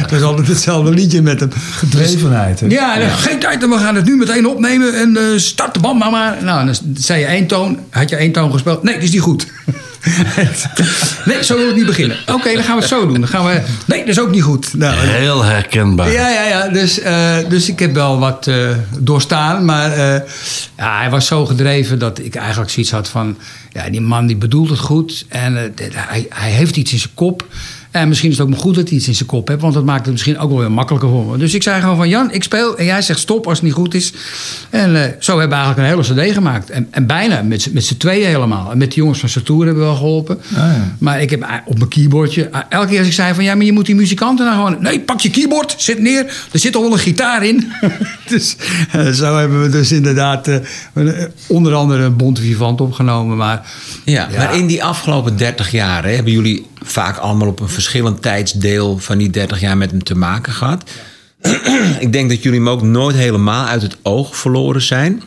dat 0.08 0.12
is 0.12 0.22
altijd 0.22 0.48
hetzelfde 0.48 0.90
liedje 0.90 1.22
met 1.22 1.40
een 1.40 1.52
gedrevenheid. 1.70 2.60
Hè? 2.60 2.66
Ja, 2.66 2.98
ja, 2.98 3.08
geen 3.08 3.38
tijd. 3.38 3.68
We 3.68 3.78
gaan 3.78 3.94
het 3.94 4.04
nu 4.04 4.16
meteen 4.16 4.46
opnemen. 4.46 4.94
En 4.94 5.16
uh, 5.16 5.38
start 5.38 5.74
de 5.74 5.80
band 5.80 5.98
maar 5.98 6.10
maar. 6.10 6.36
Nou, 6.42 6.66
dan 6.66 6.74
zei 6.94 7.20
je 7.20 7.26
één 7.26 7.46
toon. 7.46 7.78
Had 7.90 8.08
je 8.08 8.16
één 8.16 8.32
toon 8.32 8.52
gespeeld? 8.52 8.82
Nee, 8.82 8.94
dat 8.94 9.02
is 9.02 9.12
niet 9.12 9.20
goed. 9.20 9.46
nee, 11.24 11.44
zo 11.44 11.56
wil 11.56 11.68
ik 11.68 11.74
niet 11.74 11.86
beginnen. 11.86 12.16
Oké, 12.22 12.32
okay, 12.32 12.54
dan 12.54 12.64
gaan 12.64 12.74
we 12.74 12.80
het 12.80 12.90
zo 12.90 13.06
doen. 13.06 13.20
Dan 13.20 13.28
gaan 13.28 13.44
we... 13.44 13.62
Nee, 13.86 13.98
dat 13.98 14.08
is 14.08 14.20
ook 14.20 14.30
niet 14.30 14.42
goed. 14.42 14.74
Nou, 14.74 14.96
Heel 14.96 15.44
herkenbaar. 15.44 16.12
Ja, 16.12 16.28
ja, 16.28 16.42
ja. 16.42 16.68
Dus, 16.68 17.02
uh, 17.02 17.36
dus 17.48 17.68
ik 17.68 17.78
heb 17.78 17.94
wel 17.94 18.18
wat 18.18 18.46
uh, 18.46 18.70
doorstaan. 18.98 19.64
Maar 19.64 19.90
uh, 19.90 19.96
ja, 20.76 20.98
hij 20.98 21.10
was 21.10 21.26
zo 21.26 21.46
gedreven 21.46 21.98
dat 21.98 22.18
ik 22.18 22.34
eigenlijk 22.34 22.70
zoiets 22.70 22.92
had 22.92 23.08
van... 23.08 23.36
Ja, 23.72 23.90
die 23.90 24.00
man 24.00 24.26
die 24.26 24.36
bedoelt 24.36 24.70
het 24.70 24.78
goed. 24.78 25.26
En 25.28 25.74
hij, 25.92 26.26
hij 26.28 26.50
heeft 26.50 26.76
iets 26.76 26.92
in 26.92 26.98
zijn 26.98 27.14
kop. 27.14 27.46
En 28.00 28.08
misschien 28.08 28.30
is 28.30 28.36
het 28.36 28.46
ook 28.46 28.52
maar 28.52 28.62
goed 28.62 28.74
dat 28.74 28.88
hij 28.88 28.98
iets 28.98 29.08
in 29.08 29.14
zijn 29.14 29.28
kop 29.28 29.48
heeft. 29.48 29.60
Want 29.60 29.74
dat 29.74 29.84
maakt 29.84 30.02
het 30.02 30.10
misschien 30.10 30.38
ook 30.38 30.50
wel 30.50 30.58
weer 30.58 30.72
makkelijker 30.72 31.08
voor 31.08 31.24
me. 31.24 31.38
Dus 31.38 31.54
ik 31.54 31.62
zei 31.62 31.80
gewoon 31.80 31.96
van 31.96 32.08
Jan, 32.08 32.32
ik 32.32 32.42
speel. 32.42 32.78
En 32.78 32.84
jij 32.84 33.02
zegt 33.02 33.18
stop 33.18 33.46
als 33.46 33.54
het 33.58 33.66
niet 33.66 33.72
goed 33.76 33.94
is. 33.94 34.12
En 34.70 34.94
uh, 34.94 35.02
zo 35.18 35.38
hebben 35.38 35.58
we 35.58 35.64
eigenlijk 35.64 35.78
een 35.78 36.14
hele 36.14 36.28
cd 36.28 36.34
gemaakt. 36.34 36.70
En, 36.70 36.88
en 36.90 37.06
bijna 37.06 37.42
met, 37.42 37.72
met 37.72 37.84
z'n 37.84 37.96
tweeën 37.96 38.26
helemaal. 38.26 38.70
En 38.70 38.78
met 38.78 38.90
de 38.90 38.96
jongens 38.96 39.18
van 39.18 39.28
Satour 39.28 39.64
hebben 39.64 39.82
we 39.82 39.88
wel 39.88 39.98
geholpen. 39.98 40.40
Ah, 40.50 40.56
ja. 40.56 40.94
Maar 40.98 41.22
ik 41.22 41.30
heb 41.30 41.62
op 41.64 41.78
mijn 41.78 41.90
keyboardje... 41.90 42.50
Elke 42.68 42.88
keer 42.88 42.98
als 42.98 43.06
ik 43.06 43.12
zei 43.12 43.34
van 43.34 43.44
ja, 43.44 43.54
maar 43.54 43.64
je 43.64 43.72
moet 43.72 43.86
die 43.86 43.94
muzikanten 43.94 44.44
nou 44.44 44.56
gewoon... 44.56 44.82
Nee, 44.82 45.00
pak 45.00 45.20
je 45.20 45.30
keyboard, 45.30 45.74
zit 45.78 45.98
neer. 45.98 46.24
Er 46.52 46.58
zit 46.58 46.76
al 46.76 46.82
wel 46.82 46.92
een 46.92 46.98
gitaar 46.98 47.44
in. 47.44 47.72
dus 48.28 48.56
uh, 48.96 49.08
zo 49.08 49.36
hebben 49.36 49.62
we 49.62 49.68
dus 49.68 49.92
inderdaad... 49.92 50.48
Uh, 50.48 50.56
onder 51.46 51.74
andere 51.74 52.02
een 52.02 52.16
Bonte 52.16 52.40
Vivant 52.40 52.80
opgenomen. 52.80 53.36
Maar, 53.36 53.72
ja, 54.04 54.28
ja, 54.30 54.38
maar 54.38 54.56
in 54.56 54.66
die 54.66 54.84
afgelopen 54.84 55.36
30 55.36 55.70
jaar 55.70 56.04
hè, 56.04 56.10
hebben 56.10 56.32
jullie 56.32 56.66
vaak 56.86 57.16
allemaal 57.16 57.48
op 57.48 57.60
een 57.60 57.68
verschillend 57.68 58.22
tijdsdeel 58.22 58.98
van 58.98 59.18
die 59.18 59.30
30 59.30 59.60
jaar 59.60 59.76
met 59.76 59.90
hem 59.90 60.02
te 60.02 60.16
maken 60.16 60.52
gehad. 60.52 60.90
Ik 62.00 62.12
denk 62.12 62.28
dat 62.28 62.42
jullie 62.42 62.58
hem 62.58 62.68
ook 62.68 62.82
nooit 62.82 63.16
helemaal 63.16 63.66
uit 63.66 63.82
het 63.82 63.96
oog 64.02 64.36
verloren 64.36 64.82
zijn. 64.82 65.22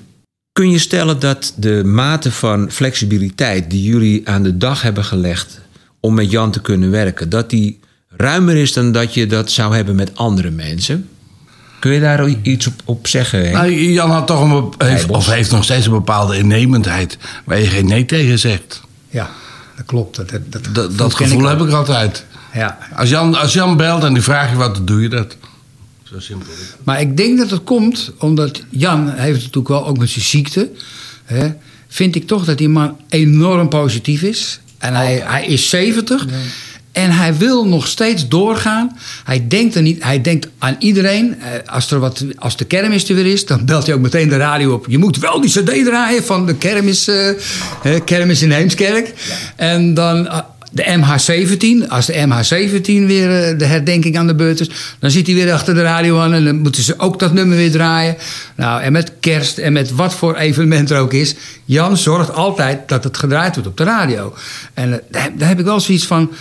Kun 0.52 0.72
je 0.72 0.80
stellen 0.80 1.20
dat 1.20 1.54
de 1.56 1.84
mate 1.86 2.32
van 2.32 2.72
flexibiliteit 2.72 3.70
die 3.70 3.84
jullie 3.84 4.30
aan 4.30 4.44
de 4.44 4.58
dag 4.58 4.82
hebben 4.82 5.06
gelegd 5.06 5.60
om 6.00 6.14
met 6.14 6.32
Jan 6.32 6.52
te 6.52 6.62
kunnen 6.62 6.92
werken, 6.92 7.30
dat 7.30 7.50
die 7.50 7.80
ruimer 8.10 8.56
is 8.56 8.74
dan 8.74 8.92
dat 8.92 9.14
je 9.14 9.28
dat 9.28 9.52
zou 9.52 9.76
hebben 9.76 9.96
met 9.96 10.16
andere 10.16 10.50
mensen? 10.50 11.10
Kun 11.80 11.92
je 11.92 12.00
daar 12.00 12.28
iets 12.28 12.68
op, 12.68 12.74
op 12.86 13.08
zeggen? 13.08 13.52
Nou, 13.52 13.74
Jan 13.74 14.12
had 14.12 14.28
toch 14.28 14.42
een, 14.42 14.88
heeft, 14.88 15.10
of 15.10 15.26
heeft 15.26 15.52
nog 15.52 15.64
steeds 15.64 15.86
een 15.86 15.92
bepaalde 15.92 16.38
innemendheid 16.38 17.18
waar 17.46 17.60
je 17.60 17.68
geen 17.68 17.88
nee 17.88 18.06
tegen 18.06 18.40
zegt. 18.40 18.82
Ja, 19.10 19.30
dat 19.80 19.88
klopt. 19.88 20.16
Dat, 20.16 20.30
dat, 20.74 20.98
dat, 20.98 21.14
gevoel 21.16 21.42
ik 21.42 21.48
heb 21.48 21.68
ik 21.68 21.74
altijd. 21.74 22.26
Ja. 22.54 22.78
Als, 22.96 23.10
Jan, 23.10 23.36
als 23.36 23.54
Jan 23.54 23.78
belt 23.78 24.04
en 24.04 24.14
die 24.14 24.24
vraagt 24.24 24.50
je 24.50 24.56
wat, 24.56 24.76
dan 24.76 24.86
doe 24.86 25.02
je 25.02 25.10
dat. 25.10 25.38
Zo 26.04 26.20
simpel. 26.20 26.54
Maar 26.84 27.02
ik 27.02 27.18
denk 27.18 27.38
dat 27.38 27.50
het 27.50 27.64
komt 27.64 28.12
omdat 28.18 28.62
Jan 28.70 29.10
heeft 29.10 29.40
natuurlijk 29.40 29.68
wel 29.68 29.88
ook 29.88 29.98
met 29.98 30.10
zijn 30.10 30.26
ziekte. 30.26 30.70
Hè, 31.24 31.54
vind 31.88 32.16
ik 32.16 32.28
toch 32.28 32.46
dat 32.46 32.58
die 32.58 32.70
man 32.70 32.98
enorm 33.10 33.70
positief 33.70 34.22
is. 34.22 34.60
En 34.78 34.94
hij, 34.96 35.22
hij 35.26 35.46
is 35.46 35.70
70. 35.70 36.26
Ja. 36.30 36.36
En 36.92 37.12
hij 37.12 37.36
wil 37.36 37.68
nog 37.68 37.88
steeds 37.88 38.28
doorgaan. 38.28 38.98
Hij 39.24 39.46
denkt, 39.48 39.76
er 39.76 39.82
niet, 39.82 40.04
hij 40.04 40.22
denkt 40.22 40.48
aan 40.58 40.76
iedereen. 40.80 41.36
Eh, 41.40 41.74
Als, 41.74 41.92
er 41.92 42.00
wat, 42.00 42.26
als 42.36 42.58
de 42.58 42.66
kermis 42.66 43.10
er 43.10 43.16
weer 43.16 43.26
is, 43.26 43.46
dan 43.46 43.66
belt 43.66 43.86
hij 43.86 43.96
ook 43.96 44.02
meteen 44.02 44.30
de 44.30 44.38
radio 44.38 44.74
op. 44.74 44.86
Je 44.90 44.98
moet 44.98 45.18
wel 45.18 45.42
die 45.42 45.50
cd 45.50 45.86
draaien 45.86 46.24
van 46.24 46.46
de 46.46 46.56
kermis, 46.56 47.08
eh, 47.08 48.00
kermis 48.06 48.42
in 48.42 48.52
Heemskerk. 48.52 49.14
En 49.56 49.94
dan 49.94 50.28
eh, 50.28 50.40
de 50.72 50.84
MH17. 50.84 51.90
Als 51.90 52.06
de 52.06 52.14
MH17 52.14 53.06
weer 53.06 53.58
de 53.58 53.66
herdenking 53.66 54.18
aan 54.18 54.28
de 54.28 54.36
beurt 54.36 54.60
is... 54.60 54.70
dan 55.00 55.12
zit 55.12 55.28
hij 55.28 55.36
weer 55.36 55.54
achter 55.54 55.74
de 55.74 55.82
radio 55.82 56.20
aan... 56.20 56.34
en 56.34 56.46
dan 56.46 56.60
moeten 56.60 56.84
ze 56.84 57.00
ook 57.00 57.20
dat 57.20 57.34
nummer 57.34 57.58
weer 57.58 57.72
draaien. 57.72 58.16
Nou, 58.56 58.82
en 58.82 58.92
met 58.92 59.12
kerst 59.20 59.58
en 59.58 59.74
met 59.74 59.92
wat 59.92 60.14
voor 60.14 60.36
evenement 60.36 60.90
er 60.90 61.00
ook 61.00 61.14
is... 61.14 61.36
Jan 61.66 61.98
zorgt 61.98 62.34
altijd 62.34 62.88
dat 62.88 63.04
het 63.04 63.18
gedraaid 63.18 63.54
wordt 63.54 63.70
op 63.70 63.78
de 63.78 63.84
radio. 63.84 64.34
En 64.74 65.02
daar 65.12 65.48
heb 65.48 65.60
ik 65.60 65.66
wel 65.66 65.80
zoiets 65.80 66.06
van... 66.06 66.32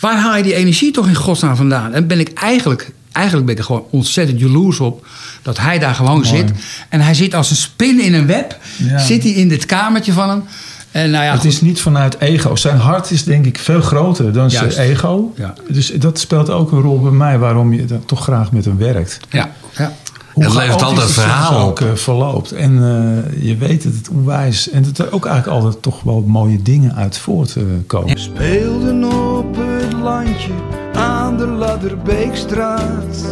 Waar 0.00 0.18
haal 0.18 0.36
je 0.36 0.42
die 0.42 0.54
energie 0.54 0.90
toch 0.92 1.06
in 1.08 1.14
godsnaam 1.14 1.56
vandaan? 1.56 1.92
En 1.94 2.06
ben 2.06 2.20
ik 2.20 2.32
eigenlijk, 2.32 2.92
eigenlijk 3.12 3.46
ben 3.46 3.54
ik 3.54 3.60
er 3.60 3.66
gewoon 3.66 3.84
ontzettend 3.90 4.40
jaloers 4.40 4.80
op 4.80 5.06
dat 5.42 5.58
hij 5.58 5.78
daar 5.78 5.94
gewoon 5.94 6.24
zit. 6.24 6.50
En 6.88 7.00
hij 7.00 7.14
zit 7.14 7.34
als 7.34 7.50
een 7.50 7.56
spin 7.56 8.00
in 8.00 8.14
een 8.14 8.26
web. 8.26 8.58
Ja. 8.76 8.98
Zit 8.98 9.22
hij 9.22 9.32
in 9.32 9.48
dit 9.48 9.66
kamertje 9.66 10.12
van 10.12 10.28
hem. 10.28 10.42
En 10.90 11.10
nou 11.10 11.24
ja, 11.24 11.30
het 11.30 11.40
goed. 11.40 11.50
is 11.50 11.60
niet 11.60 11.80
vanuit 11.80 12.20
ego. 12.20 12.56
Zijn 12.56 12.76
hart 12.78 13.10
is 13.10 13.24
denk 13.24 13.46
ik 13.46 13.58
veel 13.58 13.80
groter 13.80 14.32
dan 14.32 14.48
Juist. 14.48 14.74
zijn 14.74 14.88
ego. 14.90 15.32
Ja. 15.36 15.54
Dus 15.68 15.92
dat 15.92 16.18
speelt 16.18 16.50
ook 16.50 16.72
een 16.72 16.80
rol 16.80 17.00
bij 17.00 17.10
mij 17.12 17.38
waarom 17.38 17.72
je 17.72 17.84
dan 17.84 18.04
toch 18.04 18.22
graag 18.22 18.52
met 18.52 18.64
hem 18.64 18.78
werkt. 18.78 19.18
ja, 19.30 19.50
ja. 19.76 19.92
Hoe 20.32 20.44
Het 20.44 20.54
levert 20.54 20.82
altijd 20.82 21.10
verhalen 21.10 21.60
ook 21.60 21.80
op. 21.80 21.86
eh, 21.86 21.94
verloopt. 21.94 22.52
En 22.52 22.72
eh, 22.76 23.46
je 23.46 23.56
weet 23.56 23.82
dat 23.82 23.92
het 23.92 24.08
onwijs. 24.08 24.70
En 24.70 24.82
dat 24.82 24.98
er 24.98 25.12
ook 25.12 25.26
eigenlijk 25.26 25.56
altijd 25.62 25.82
toch 25.82 26.02
wel 26.02 26.24
mooie 26.26 26.62
dingen 26.62 26.94
uit 26.94 27.18
voortkomen. 27.18 28.18
Speelden 28.20 29.04
op 29.04 29.59
landje 30.02 30.52
aan 30.94 31.36
de 31.36 31.46
Ladderbeekstraat. 31.46 33.24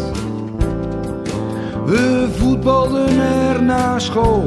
We 1.85 2.29
voetbalden 2.37 3.21
er 3.21 3.63
na 3.63 3.99
school 3.99 4.45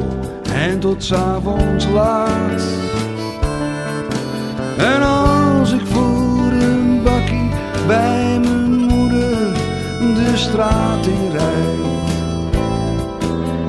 en 0.52 0.78
tot 0.78 1.04
's 1.04 1.12
avonds 1.12 1.86
laat. 1.88 2.62
En 4.76 5.02
als 5.02 5.72
ik 5.72 5.86
voor 5.86 6.52
een 6.52 7.02
bakkie 7.02 7.50
bij 7.86 8.40
mijn 8.40 8.70
moeder 8.70 9.52
de 10.14 10.32
straat 10.34 11.06
in 11.06 11.30
rijd, 11.30 11.90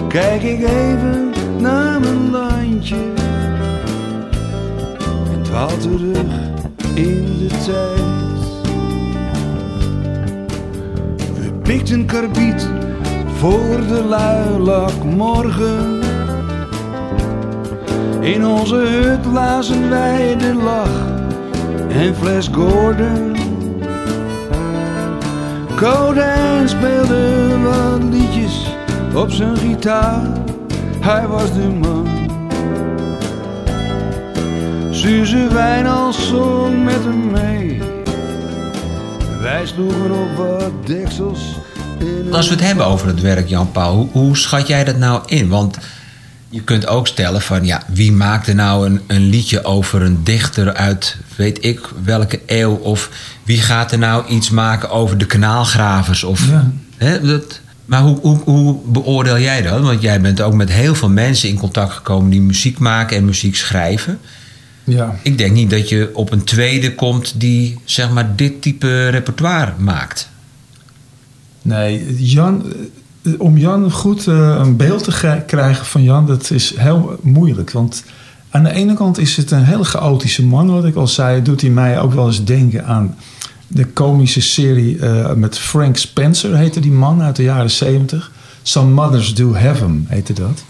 kijk 0.08 0.42
ik 0.44 0.60
even 0.60 1.32
naar 1.60 2.00
mijn 2.00 2.32
landje 2.32 3.14
en 5.32 5.42
dwaal 5.42 5.78
terug 5.78 6.52
in 6.94 7.38
de 7.40 7.48
tijd. 7.66 8.33
We 11.74 11.80
pikten 11.80 12.06
karbiet 12.06 12.70
voor 13.38 13.88
de 13.88 14.04
luilak 14.04 15.04
morgen. 15.04 16.02
In 18.22 18.46
onze 18.46 18.76
hut 18.76 19.26
lazen 19.26 19.90
wij 19.90 20.38
de 20.38 20.54
lach 20.54 21.08
en 21.90 22.16
fles 22.16 22.48
Gordon. 22.52 23.36
Codein 25.76 26.70
speelde 26.70 27.48
wat 27.64 28.04
liedjes 28.04 28.76
op 29.16 29.32
zijn 29.32 29.58
gitaar. 29.58 30.28
Hij 31.00 31.28
was 31.28 31.54
de 31.54 31.70
man. 31.70 32.08
Suze 34.92 35.48
Wijnals 35.48 36.28
zong 36.28 36.84
met 36.84 37.04
hem 37.04 37.32
mee. 37.32 37.93
Wij 39.44 39.66
sloegen 39.66 40.12
op 40.12 40.36
wat 40.36 40.88
deksels 40.88 41.40
in 42.00 42.34
Als 42.34 42.48
we 42.48 42.54
het 42.54 42.64
hebben 42.64 42.86
over 42.86 43.08
het 43.08 43.22
werk, 43.22 43.48
Jan-Paul, 43.48 43.96
hoe, 43.96 44.08
hoe 44.12 44.38
schat 44.38 44.68
jij 44.68 44.84
dat 44.84 44.98
nou 44.98 45.22
in? 45.26 45.48
Want 45.48 45.78
je 46.50 46.62
kunt 46.62 46.88
ook 46.88 47.08
stellen 47.08 47.42
van, 47.42 47.66
ja, 47.66 47.84
wie 47.88 48.12
maakt 48.12 48.48
er 48.48 48.56
nou 48.56 48.86
een, 48.86 49.02
een 49.08 49.30
liedje 49.30 49.64
over 49.64 50.02
een 50.02 50.24
dichter 50.24 50.74
uit 50.74 51.18
weet 51.36 51.66
ik 51.66 51.80
welke 52.04 52.40
eeuw? 52.46 52.76
Of 52.76 53.10
wie 53.44 53.62
gaat 53.62 53.92
er 53.92 53.98
nou 53.98 54.28
iets 54.28 54.50
maken 54.50 54.90
over 54.90 55.18
de 55.18 55.26
kanaalgravers? 55.26 56.24
Of, 56.24 56.48
Ja. 56.50 56.72
hè, 56.98 57.22
dat, 57.22 57.60
maar 57.86 58.02
hoe, 58.02 58.20
hoe, 58.22 58.40
hoe 58.44 58.80
beoordeel 58.86 59.40
jij 59.40 59.62
dat? 59.62 59.82
Want 59.82 60.02
jij 60.02 60.22
bent 60.22 60.42
ook 60.42 60.54
met 60.54 60.72
heel 60.72 60.96
veel 60.96 61.10
mensen 61.10 61.50
in 61.50 61.58
contact 61.58 61.94
gekomen 61.94 62.30
die 62.30 62.42
muziek 62.42 62.80
maken 62.80 63.18
en 63.18 63.26
muziek 63.26 63.56
schrijven. 63.56 64.20
Ja. 64.84 65.16
Ik 65.22 65.38
denk 65.38 65.54
niet 65.54 65.70
dat 65.70 65.90
je 65.90 66.10
op 66.14 66.32
een 66.32 66.44
tweede 66.44 66.96
komt 66.96 67.34
die 67.40 67.78
zeg 67.84 68.12
maar 68.12 68.36
dit 68.36 68.62
type 68.62 69.10
repertoire 69.10 69.72
maakt. 69.78 70.30
Nee, 71.62 72.16
Jan, 72.18 72.64
eh, 73.24 73.34
om 73.38 73.58
Jan 73.58 73.92
goed 73.92 74.28
eh, 74.28 74.56
een 74.64 74.76
beeld 74.78 75.04
te 75.04 75.12
ge- 75.12 75.44
krijgen 75.48 75.86
van 75.86 76.04
Jan, 76.04 76.28
dat 76.28 76.52
is 76.52 76.74
heel 76.78 77.20
moeilijk. 77.22 77.72
Want 77.72 78.04
aan 78.50 78.64
de 78.64 78.72
ene 78.72 78.94
kant 78.94 79.18
is 79.18 79.38
het 79.38 79.52
een 79.52 79.64
heel 79.64 79.84
chaotische 79.84 80.46
man, 80.46 80.68
wat 80.72 80.86
ik 80.86 80.96
al 80.96 81.08
zei. 81.08 81.42
Doet 81.42 81.62
hij 81.62 81.70
mij 81.70 82.00
ook 82.00 82.14
wel 82.14 82.28
eens 82.28 82.44
denken 82.46 82.86
aan 82.86 83.16
de 83.68 83.86
komische 83.86 84.42
serie 84.42 85.00
eh, 85.00 85.34
met 85.34 85.58
Frank 85.60 85.98
Spencer, 85.98 86.56
heette 86.58 86.80
die 86.80 86.92
man 86.92 87.22
uit 87.22 87.36
de 87.36 87.44
jaren 87.44 87.72
70. 87.72 88.32
Some 88.62 88.92
Mothers 88.92 89.36
Do 89.36 89.54
Heaven 89.56 90.06
heette 90.10 90.34
dat. 90.34 90.64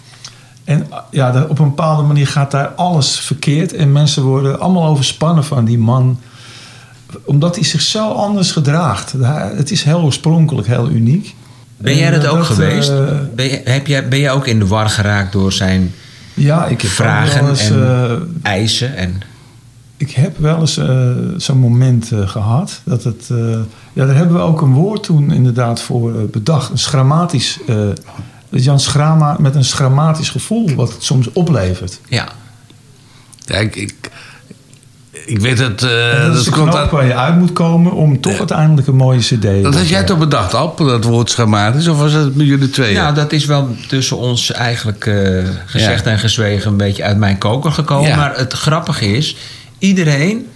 En 0.64 0.86
uh, 0.90 0.96
ja, 1.10 1.46
op 1.48 1.58
een 1.58 1.68
bepaalde 1.68 2.02
manier 2.02 2.26
gaat 2.26 2.50
daar 2.50 2.68
alles 2.68 3.20
verkeerd. 3.20 3.72
En 3.72 3.92
mensen 3.92 4.22
worden 4.22 4.60
allemaal 4.60 4.86
overspannen 4.86 5.44
van 5.44 5.64
die 5.64 5.78
man 5.78 6.18
omdat 7.24 7.54
hij 7.54 7.64
zich 7.64 7.80
zo 7.80 8.12
anders 8.12 8.52
gedraagt. 8.52 9.14
Het 9.56 9.70
is 9.70 9.82
heel 9.82 10.00
oorspronkelijk, 10.00 10.66
heel 10.66 10.90
uniek. 10.90 11.34
Ben 11.76 11.96
jij 11.96 12.10
dat 12.10 12.24
eh, 12.24 12.34
ook 12.34 12.44
geweest? 12.44 12.90
eh, 12.90 12.96
ben, 13.34 13.44
je, 13.44 13.60
heb 13.64 13.86
jij, 13.86 14.08
ben 14.08 14.18
jij 14.18 14.30
ook 14.30 14.46
in 14.46 14.58
de 14.58 14.66
war 14.66 14.88
geraakt 14.88 15.32
door 15.32 15.52
zijn 15.52 15.92
ja, 16.34 16.66
ik 16.66 16.80
vragen 16.80 17.48
eens, 17.48 17.70
en 17.70 17.82
eh, 17.82 18.12
eisen? 18.42 18.96
En, 18.96 19.20
ik 19.96 20.10
heb 20.10 20.38
wel 20.38 20.60
eens 20.60 20.80
zo'n 21.36 21.58
moment 21.58 22.12
eh, 22.12 22.28
gehad. 22.28 22.80
Dat 22.84 23.04
het, 23.04 23.30
ja, 23.92 24.06
daar 24.06 24.16
hebben 24.16 24.36
we 24.36 24.42
ook 24.42 24.60
een 24.60 24.72
woord 24.72 25.02
toen 25.02 25.32
inderdaad 25.32 25.80
voor 25.80 26.12
bedacht. 26.12 26.70
Een 26.70 26.78
schramatisch... 26.78 27.58
Jan 28.62 28.80
Schrama 28.80 29.36
met 29.38 29.54
een 29.54 29.64
schramatisch 29.64 30.30
gevoel, 30.30 30.74
wat 30.74 30.92
het 30.92 31.02
soms 31.02 31.32
oplevert. 31.32 32.00
ja. 32.08 32.28
Kijk, 33.44 33.76
ik, 33.76 33.94
ik 35.26 35.38
weet 35.38 35.58
het. 35.58 35.82
eh, 35.82 35.90
dat 36.22 36.30
is 36.30 36.34
dat 36.34 36.44
de 36.44 36.50
komt 36.50 36.68
knoop 36.70 36.80
uit- 36.80 36.90
waar 36.90 37.06
je 37.06 37.14
uit 37.14 37.36
moet 37.38 37.52
komen 37.52 37.92
om 37.92 38.20
toch 38.20 38.38
uiteindelijk 38.38 38.86
een 38.86 38.96
mooie 38.96 39.18
cd 39.18 39.40
te 39.40 39.60
Dat 39.62 39.74
had 39.74 39.88
jij 39.88 40.04
toch 40.04 40.18
bedacht, 40.18 40.54
Alp, 40.54 40.78
dat 40.78 41.04
woord 41.04 41.30
schematisch? 41.30 41.88
Of 41.88 41.98
was 41.98 42.12
het 42.12 42.34
met 42.36 42.46
jullie 42.46 42.70
tweeën? 42.70 42.94
Nou, 42.94 43.14
dat 43.14 43.32
is 43.32 43.44
wel 43.44 43.76
tussen 43.88 44.16
ons 44.16 44.52
eigenlijk 44.52 45.06
eh, 45.06 45.42
gezegd 45.66 46.04
Ja. 46.04 46.10
en 46.10 46.18
gezwegen 46.18 46.70
een 46.70 46.76
beetje 46.76 47.04
uit 47.04 47.16
mijn 47.18 47.38
koker 47.38 47.72
gekomen. 47.72 48.08
Ja. 48.10 48.16
Maar 48.16 48.36
het 48.36 48.52
grappige 48.52 49.06
is, 49.16 49.36
iedereen 49.78 50.46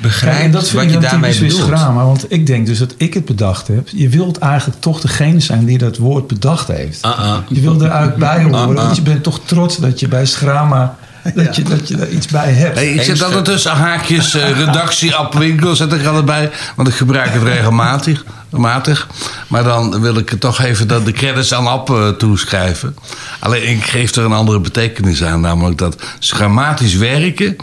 begrijpt 0.00 0.44
en 0.44 0.50
dat 0.50 0.68
vind 0.68 0.72
wat 0.72 0.82
ik 0.82 0.90
je 0.90 0.98
daarmee 0.98 1.32
typisch 1.32 1.38
weer 1.38 1.50
bedoelt. 1.60 1.78
Schrama, 1.78 2.04
want 2.04 2.32
ik 2.32 2.46
denk 2.46 2.66
dus 2.66 2.78
dat 2.78 2.94
ik 2.96 3.14
het 3.14 3.24
bedacht 3.24 3.68
heb. 3.68 3.88
Je 3.88 4.08
wilt 4.08 4.38
eigenlijk 4.38 4.80
toch 4.80 5.00
degene 5.00 5.40
zijn 5.40 5.64
die 5.64 5.78
dat 5.78 5.96
woord 5.96 6.26
bedacht 6.26 6.68
heeft. 6.68 7.04
Uh-uh. 7.04 7.36
Je 7.48 7.60
wil 7.60 7.74
er 7.82 7.90
eigenlijk 7.90 8.18
bij 8.18 8.42
horen, 8.42 8.68
Uh-uh. 8.68 8.82
want 8.82 8.96
je 8.96 9.02
bent 9.02 9.22
toch 9.22 9.40
trots 9.44 9.76
dat 9.76 10.00
je 10.00 10.08
bij 10.08 10.26
Schrama 10.26 10.96
dat, 11.44 11.56
je, 11.56 11.62
dat 11.62 11.88
je 11.88 11.96
daar 11.96 12.08
iets 12.08 12.26
bij 12.26 12.52
hebt. 12.52 12.80
Ik 12.80 13.02
zet 13.02 13.22
altijd 13.22 13.44
tussen 13.44 13.72
haakjes 13.72 14.34
eh, 14.34 14.58
redactie, 14.58 15.14
App 15.14 15.34
Winkel 15.34 15.76
zet 15.76 15.92
ik 15.92 16.00
er 16.00 16.06
altijd 16.06 16.24
bij. 16.24 16.50
Want 16.76 16.88
ik 16.88 16.94
gebruik 16.94 17.32
het 17.32 17.42
regelmatig. 17.42 18.24
matig. 18.50 19.08
Maar 19.48 19.64
dan 19.64 20.00
wil 20.00 20.16
ik 20.16 20.28
het 20.28 20.40
toch 20.40 20.62
even 20.62 20.88
dat 20.88 21.04
de 21.04 21.12
credits 21.12 21.54
aan 21.54 21.66
App 21.66 21.90
eh, 21.90 22.08
toeschrijven. 22.08 22.96
Alleen 23.38 23.68
ik 23.68 23.84
geef 23.84 24.14
er 24.14 24.24
een 24.24 24.32
andere 24.32 24.60
betekenis 24.60 25.24
aan. 25.24 25.40
Namelijk 25.40 25.78
dat 25.78 25.96
schematisch 26.18 26.94
werken 26.94 27.56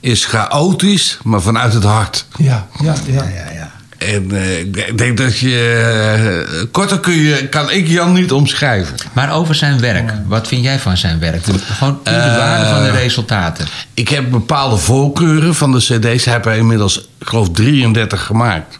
is 0.00 0.24
chaotisch, 0.24 1.18
maar 1.22 1.40
vanuit 1.40 1.72
het 1.72 1.84
hart. 1.84 2.26
Ja, 2.36 2.66
ja, 2.82 2.94
ja. 3.54 3.71
En 4.06 4.30
eh, 4.30 4.58
ik 4.58 4.98
denk 4.98 5.16
dat 5.16 5.38
je... 5.38 6.44
eh, 6.56 6.66
korter 6.70 7.00
kun 7.00 7.12
je, 7.14 7.48
kan 7.48 7.70
ik 7.70 7.88
Jan 7.88 8.12
niet 8.12 8.32
omschrijven. 8.32 8.94
Maar 9.12 9.32
over 9.34 9.54
zijn 9.54 9.80
werk, 9.80 10.12
wat 10.26 10.48
vind 10.48 10.64
jij 10.64 10.78
van 10.78 10.96
zijn 10.96 11.18
werk? 11.18 11.44
Gewoon 11.44 12.00
de 12.04 12.10
Eh, 12.10 12.36
waarde 12.36 12.68
van 12.68 12.82
de 12.82 12.90
resultaten. 12.90 13.66
Ik 13.94 14.08
heb 14.08 14.30
bepaalde 14.30 14.76
voorkeuren 14.76 15.54
van 15.54 15.72
de 15.72 15.78
cd's. 15.78 16.24
Heeft 16.24 16.46
er 16.46 16.52
inmiddels, 16.56 16.98
ik 17.18 17.26
geloof, 17.26 17.50
33 17.50 18.22
gemaakt. 18.24 18.78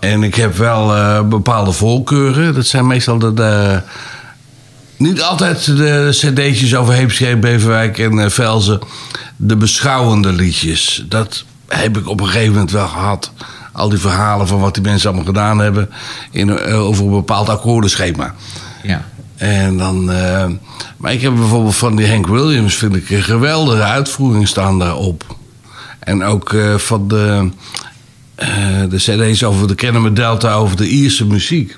En 0.00 0.22
ik 0.22 0.34
heb 0.34 0.56
wel 0.56 0.94
eh, 0.96 1.22
bepaalde 1.22 1.72
voorkeuren. 1.72 2.54
Dat 2.54 2.66
zijn 2.66 2.86
meestal 2.86 3.18
de... 3.18 3.34
de- 3.34 3.80
niet 4.96 5.22
altijd 5.22 5.64
de 5.76 6.08
cd'tjes 6.10 6.74
over 6.74 6.94
Heemskerk, 6.94 7.40
Beverwijk 7.40 7.98
en 7.98 8.18
eh, 8.18 8.30
Velzen. 8.30 8.78
De 9.36 9.56
beschouwende 9.56 10.32
liedjes. 10.32 11.04
Dat 11.08 11.44
heb 11.68 11.96
ik 11.98 12.08
op 12.08 12.20
een 12.20 12.26
gegeven 12.26 12.52
moment 12.52 12.70
wel 12.70 12.88
gehad. 12.88 13.32
Al 13.76 13.88
die 13.88 13.98
verhalen 13.98 14.46
van 14.46 14.60
wat 14.60 14.74
die 14.74 14.82
mensen 14.82 15.08
allemaal 15.08 15.26
gedaan 15.26 15.58
hebben... 15.58 15.90
In, 16.30 16.58
eh, 16.58 16.80
over 16.86 17.04
een 17.04 17.10
bepaald 17.10 17.48
akkoordenschema. 17.48 18.34
Ja. 18.82 19.04
En 19.36 19.76
dan, 19.78 20.12
eh, 20.12 20.46
maar 20.96 21.12
ik 21.12 21.22
heb 21.22 21.34
bijvoorbeeld 21.34 21.76
van 21.76 21.96
die 21.96 22.08
Hank 22.08 22.26
Williams, 22.26 22.74
vind 22.74 22.96
ik 22.96 23.10
een 23.10 23.22
geweldige 23.22 23.82
uitvoering 23.82 24.48
staan 24.48 24.78
daarop. 24.78 25.36
En 25.98 26.22
ook 26.24 26.52
eh, 26.52 26.74
van 26.74 27.08
de 27.08 27.50
eh, 28.34 28.48
de 28.88 28.96
cd's 28.96 29.42
over 29.42 29.68
de 29.68 29.74
Kennemer 29.74 30.14
Delta, 30.14 30.52
over 30.52 30.76
de 30.76 30.88
Ierse 30.88 31.26
muziek. 31.26 31.76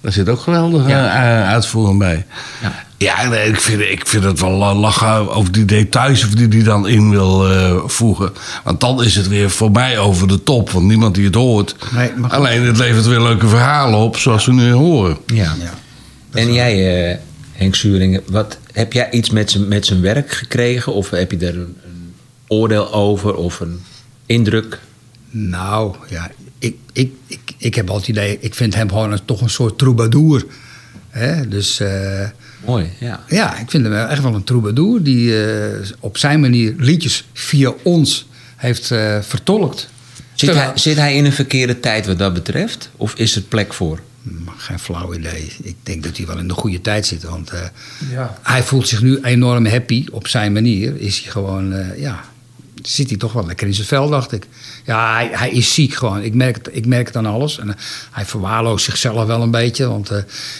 Daar 0.00 0.12
zit 0.12 0.28
ook 0.28 0.40
geweldige 0.40 0.88
Ja. 0.88 1.44
uitvoering 1.46 1.98
bij. 1.98 2.26
Ja. 2.62 2.72
Ja, 3.02 3.28
nee, 3.28 3.48
ik, 3.48 3.60
vind, 3.60 3.80
ik 3.80 4.06
vind 4.06 4.24
het 4.24 4.40
wel 4.40 4.50
la- 4.50 4.74
lachen 4.74 5.28
over 5.34 5.52
die 5.52 5.64
details 5.64 6.24
of 6.24 6.30
die 6.30 6.48
hij 6.48 6.62
dan 6.62 6.88
in 6.88 7.10
wil 7.10 7.50
eh, 7.50 7.82
voegen. 7.86 8.32
Want 8.64 8.80
dan 8.80 9.04
is 9.04 9.14
het 9.16 9.28
weer 9.28 9.50
voor 9.50 9.70
mij 9.70 9.98
over 9.98 10.28
de 10.28 10.42
top, 10.42 10.70
want 10.70 10.86
niemand 10.86 11.14
die 11.14 11.24
het 11.24 11.34
hoort. 11.34 11.76
Nee, 11.92 12.12
maar 12.16 12.30
goed. 12.30 12.38
Alleen 12.38 12.62
het 12.62 12.76
levert 12.78 13.06
weer 13.06 13.20
leuke 13.20 13.48
verhalen 13.48 13.98
op, 13.98 14.16
zoals 14.16 14.46
we 14.46 14.52
nu 14.52 14.70
horen. 14.72 15.16
Ja. 15.26 15.54
Ja. 15.60 15.74
En 16.30 16.52
jij, 16.52 17.10
eh, 17.10 17.18
Henk 17.52 17.74
Zuringen, 17.74 18.22
wat, 18.30 18.58
heb 18.72 18.92
jij 18.92 19.10
iets 19.10 19.30
met 19.30 19.50
zijn, 19.50 19.68
met 19.68 19.86
zijn 19.86 20.00
werk 20.00 20.30
gekregen? 20.32 20.94
Of 20.94 21.10
heb 21.10 21.30
je 21.30 21.38
er 21.38 21.54
een, 21.56 21.76
een 21.84 22.14
oordeel 22.46 22.92
over 22.92 23.34
of 23.34 23.60
een 23.60 23.80
indruk? 24.26 24.80
Nou, 25.30 25.94
ja, 26.08 26.30
ik, 26.58 26.76
ik, 26.92 27.12
ik, 27.26 27.40
ik 27.58 27.74
heb 27.74 27.90
altijd 27.90 28.06
het 28.16 28.16
idee, 28.16 28.38
ik 28.40 28.54
vind 28.54 28.74
hem 28.74 28.88
gewoon 28.88 29.12
een, 29.12 29.24
toch 29.24 29.40
een 29.40 29.50
soort 29.50 29.78
troubadour. 29.78 30.44
Hè? 31.08 31.48
Dus 31.48 31.80
eh, 31.80 32.28
Mooi, 32.64 32.90
ja. 32.98 33.24
ja, 33.28 33.58
ik 33.58 33.70
vind 33.70 33.82
hem 33.82 33.92
wel 33.92 34.06
echt 34.06 34.22
wel 34.22 34.34
een 34.34 34.44
troubadour 34.44 35.02
die 35.02 35.44
eh, 35.44 35.88
op 36.00 36.16
zijn 36.18 36.40
manier 36.40 36.74
liedjes 36.78 37.24
via 37.32 37.72
ons 37.82 38.26
heeft 38.56 38.90
eh, 38.90 39.18
vertolkt. 39.20 39.88
Zit 40.34 40.48
Terwijl- 40.48 40.68
hij, 40.70 40.78
zit 40.78 40.96
hij 40.96 41.16
in 41.16 41.24
een 41.24 41.32
verkeerde 41.32 41.80
tijd 41.80 42.06
wat 42.06 42.18
dat 42.18 42.34
betreft? 42.34 42.90
Of 42.96 43.14
is 43.14 43.36
er 43.36 43.42
plek 43.42 43.72
voor? 43.74 44.00
Hmm, 44.22 44.48
Geen 44.56 44.78
flauw 44.78 45.14
idee. 45.14 45.52
Ik 45.62 45.76
denk 45.82 46.02
dat 46.02 46.16
hij 46.16 46.26
wel 46.26 46.38
in 46.38 46.48
de 46.48 46.54
goede 46.54 46.80
tijd 46.80 47.06
zit. 47.06 47.22
Want 47.22 47.50
eh, 47.50 47.60
Ja. 48.10 48.38
hij 48.42 48.62
voelt 48.62 48.88
zich 48.88 49.02
nu 49.02 49.18
enorm 49.22 49.66
happy 49.66 50.06
op 50.12 50.28
zijn 50.28 50.52
manier. 50.52 50.96
Is 51.00 51.20
hij 51.20 51.30
gewoon, 51.32 51.72
eh, 51.72 51.98
ja, 52.00 52.24
zit 52.82 53.08
hij 53.08 53.18
toch 53.18 53.32
wel 53.32 53.46
lekker 53.46 53.66
in 53.66 53.74
zijn 53.74 53.86
vel, 53.86 54.08
dacht 54.10 54.32
ik. 54.32 54.46
Ja, 54.84 55.14
hij, 55.14 55.28
hij 55.32 55.50
is 55.50 55.74
ziek 55.74 55.94
gewoon. 55.94 56.22
Ik 56.22 56.34
merk, 56.34 56.56
het, 56.56 56.68
ik 56.72 56.86
merk 56.86 57.06
het 57.06 57.16
aan 57.16 57.26
alles. 57.26 57.58
En 57.58 57.68
eh, 57.68 57.74
hij 58.10 58.24
verwaarloost 58.24 58.84
zichzelf 58.84 59.26
wel 59.26 59.42
een 59.42 59.50
beetje. 59.50 59.88
Want 59.88 60.10
eh, 60.10 60.18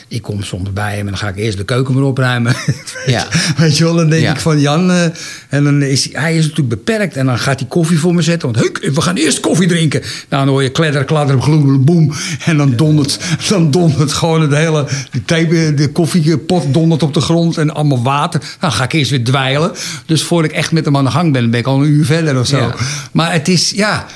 ik 0.09 0.23
kom 0.23 0.43
soms 0.43 0.73
bij 0.73 0.91
hem 0.91 1.01
en 1.01 1.07
dan 1.07 1.17
ga 1.17 1.29
ik 1.29 1.37
eerst 1.37 1.57
de 1.59 1.65
keuken 1.65 1.95
maar 1.95 2.03
opruimen. 2.03 2.55
Ja. 3.07 3.27
Weet 3.57 3.77
je 3.79 3.85
wel, 3.85 3.95
dan 3.95 4.09
denk 4.11 4.23
Ja. 4.23 4.33
ik 4.33 4.41
van 4.41 4.61
Jan. 4.61 4.91
eh, 4.91 5.05
en 5.49 5.65
dan 5.65 5.83
is 5.83 6.05
hij, 6.13 6.23
hij 6.23 6.37
is 6.37 6.43
natuurlijk 6.43 6.69
beperkt. 6.69 7.17
En 7.17 7.27
dan 7.27 7.39
gaat 7.39 7.59
hij 7.61 7.69
koffie 7.69 7.99
voor 7.99 8.15
me 8.15 8.23
zetten. 8.23 8.53
Want 8.53 8.65
hey, 8.81 8.93
we 8.93 9.01
gaan 9.01 9.17
eerst 9.17 9.41
koffie 9.41 9.69
drinken. 9.69 10.01
Nou, 10.01 10.45
dan 10.45 10.49
hoor 10.49 10.63
je 10.63 10.69
kledder, 10.71 11.05
kladder, 11.05 11.43
gloem, 11.43 11.85
boem. 11.85 12.13
En 12.45 12.57
dan 12.57 12.77
dondert, 12.77 13.19
dan 13.49 13.71
dondert 13.71 14.13
gewoon 14.13 14.41
het 14.41 14.55
hele. 14.55 14.87
De, 15.11 15.25
thee, 15.25 15.75
de 15.75 15.89
koffiepot 15.93 16.75
dondert 16.75 17.03
op 17.03 17.15
de 17.15 17.21
grond. 17.21 17.57
En 17.59 17.75
allemaal 17.75 18.03
water. 18.03 18.41
Dan 18.61 18.73
ga 18.73 18.85
ik 18.85 18.93
eerst 18.93 19.11
weer 19.11 19.25
dweilen. 19.25 19.73
Dus 20.07 20.23
voordat 20.23 20.51
ik 20.51 20.57
echt 20.57 20.73
met 20.73 20.85
hem 20.85 20.97
aan 20.97 21.05
de 21.05 21.11
gang 21.11 21.33
ben, 21.33 21.51
ben 21.51 21.61
ik 21.61 21.67
al 21.67 21.83
een 21.83 21.89
uur 21.89 22.05
verder 22.15 22.39
of 22.41 22.47
zo. 22.47 22.57
Ja. 22.59 22.75
Maar 23.13 23.33
het 23.33 23.49
is, 23.49 23.71
ja. 23.75 24.07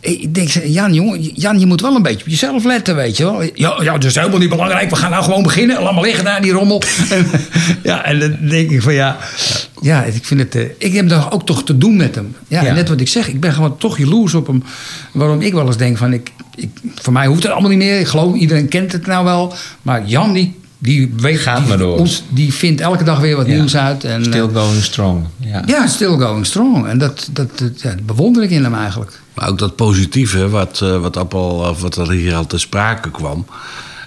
Ik 0.00 0.34
denk, 0.34 0.48
Jan, 0.48 0.94
jongen, 0.94 1.20
Jan, 1.22 1.60
je 1.60 1.66
moet 1.66 1.80
wel 1.80 1.94
een 1.96 2.02
beetje 2.02 2.20
op 2.20 2.28
jezelf 2.28 2.64
letten, 2.64 2.96
weet 2.96 3.16
je 3.16 3.24
wel. 3.24 3.42
Ja, 3.42 3.50
ja, 3.82 3.92
dat 3.92 4.04
is 4.04 4.14
helemaal 4.14 4.38
niet 4.38 4.48
belangrijk. 4.48 4.90
We 4.90 4.96
gaan 4.96 5.10
nou 5.10 5.24
gewoon 5.24 5.42
beginnen. 5.42 5.82
Laat 5.82 5.92
maar 5.94 6.02
liggen 6.02 6.24
daar, 6.24 6.42
die 6.42 6.52
rommel. 6.52 6.82
En, 7.10 7.26
ja, 7.82 8.04
en 8.04 8.18
dan 8.20 8.36
denk 8.48 8.70
ik 8.70 8.82
van 8.82 8.94
ja... 8.94 9.16
Ja, 9.80 10.02
ik 10.04 10.24
vind 10.24 10.40
het... 10.40 10.54
eh, 10.54 10.62
ik 10.78 10.92
heb 10.92 11.08
daar 11.08 11.32
ook 11.32 11.46
toch 11.46 11.64
te 11.64 11.78
doen 11.78 11.96
met 11.96 12.14
hem. 12.14 12.36
Ja, 12.48 12.62
Ja. 12.62 12.68
en 12.68 12.74
net 12.74 12.88
wat 12.88 13.00
ik 13.00 13.08
zeg. 13.08 13.28
Ik 13.28 13.40
ben 13.40 13.52
gewoon 13.52 13.76
toch 13.78 13.98
jaloers 13.98 14.34
op 14.34 14.46
hem. 14.46 14.62
Waarom 15.12 15.40
ik 15.40 15.52
wel 15.52 15.66
eens 15.66 15.76
denk 15.76 15.96
van... 15.98 16.12
Ik, 16.12 16.30
ik, 16.54 16.68
voor 16.94 17.12
mij 17.12 17.26
hoeft 17.26 17.42
het 17.42 17.52
allemaal 17.52 17.70
niet 17.70 17.78
meer. 17.78 18.00
Ik 18.00 18.06
geloof, 18.06 18.34
iedereen 18.34 18.68
kent 18.68 18.92
het 18.92 19.06
nou 19.06 19.24
wel. 19.24 19.54
Maar 19.82 20.02
Jan, 20.04 20.32
die... 20.32 20.57
Die, 20.78 21.12
weet, 21.16 21.38
Gaat 21.38 21.58
die, 21.58 21.68
maar 21.68 21.78
door. 21.78 21.98
Ons, 21.98 22.22
die 22.28 22.52
vindt 22.54 22.80
elke 22.80 23.04
dag 23.04 23.18
weer 23.18 23.36
wat 23.36 23.46
Ja. 23.46 23.54
nieuws 23.54 23.76
uit. 23.76 24.04
En, 24.04 24.24
Still 24.24 24.48
eh, 24.48 24.54
going 24.54 24.82
strong. 24.82 25.24
Ja. 25.36 25.62
ja, 25.66 25.86
still 25.86 26.16
going 26.16 26.46
strong. 26.46 26.86
En 26.86 26.98
dat, 26.98 27.28
dat, 27.32 27.58
dat, 27.58 27.80
ja, 27.80 27.90
dat 27.90 28.06
bewonder 28.06 28.42
ik 28.42 28.50
in 28.50 28.64
hem 28.64 28.74
eigenlijk. 28.74 29.20
Maar 29.34 29.48
ook 29.48 29.58
dat 29.58 29.76
positieve, 29.76 30.48
wat, 30.48 30.80
eh, 30.82 31.00
wat, 31.00 31.16
Appel, 31.16 31.66
of 31.70 31.80
wat 31.80 31.96
er 31.96 32.10
hier 32.10 32.34
al 32.34 32.46
te 32.46 32.58
sprake 32.58 33.10
kwam. 33.10 33.46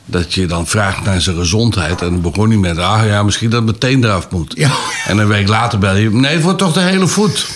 Dat 0.06 0.34
je 0.34 0.46
dan 0.46 0.68
vraagt 0.68 1.06
naar 1.06 1.22
zijn 1.22 1.36
gezondheid. 1.36 2.02
En 2.02 2.10
dan 2.10 2.22
begon 2.22 2.50
hij 2.50 2.58
met, 2.58 2.78
ah 2.78 3.06
ja, 3.06 3.24
misschien 3.24 3.50
dat 3.50 3.62
het 3.62 3.72
meteen 3.72 4.04
eraf 4.04 4.30
moet. 4.30 4.54
Ja. 4.58 4.72
En 5.08 5.18
een 5.18 5.28
week 5.28 5.48
later 5.48 5.80
bel 5.80 5.96
je, 5.96 6.12
nee, 6.12 6.34
het 6.34 6.44
wordt 6.44 6.58
toch 6.60 6.74
de 6.74 6.80
hele 6.80 7.08
voet. 7.08 7.48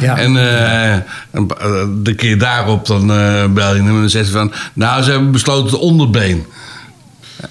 Ja. 0.00 0.16
En 0.16 0.36
eh, 0.36 0.94
eh, 0.94 1.02
de 2.02 2.14
keer 2.14 2.38
daarop 2.38 2.86
dan 2.86 3.12
eh, 3.12 3.44
bel 3.46 3.74
je 3.74 3.82
hem 3.82 3.88
en 3.94 4.00
dan 4.00 4.10
zegt 4.10 4.24
hij 4.24 4.38
van... 4.38 4.52
Nou, 4.72 5.02
ze 5.02 5.10
hebben 5.10 5.30
besloten 5.30 5.70
het 5.70 5.80
onderbeen. 5.80 6.46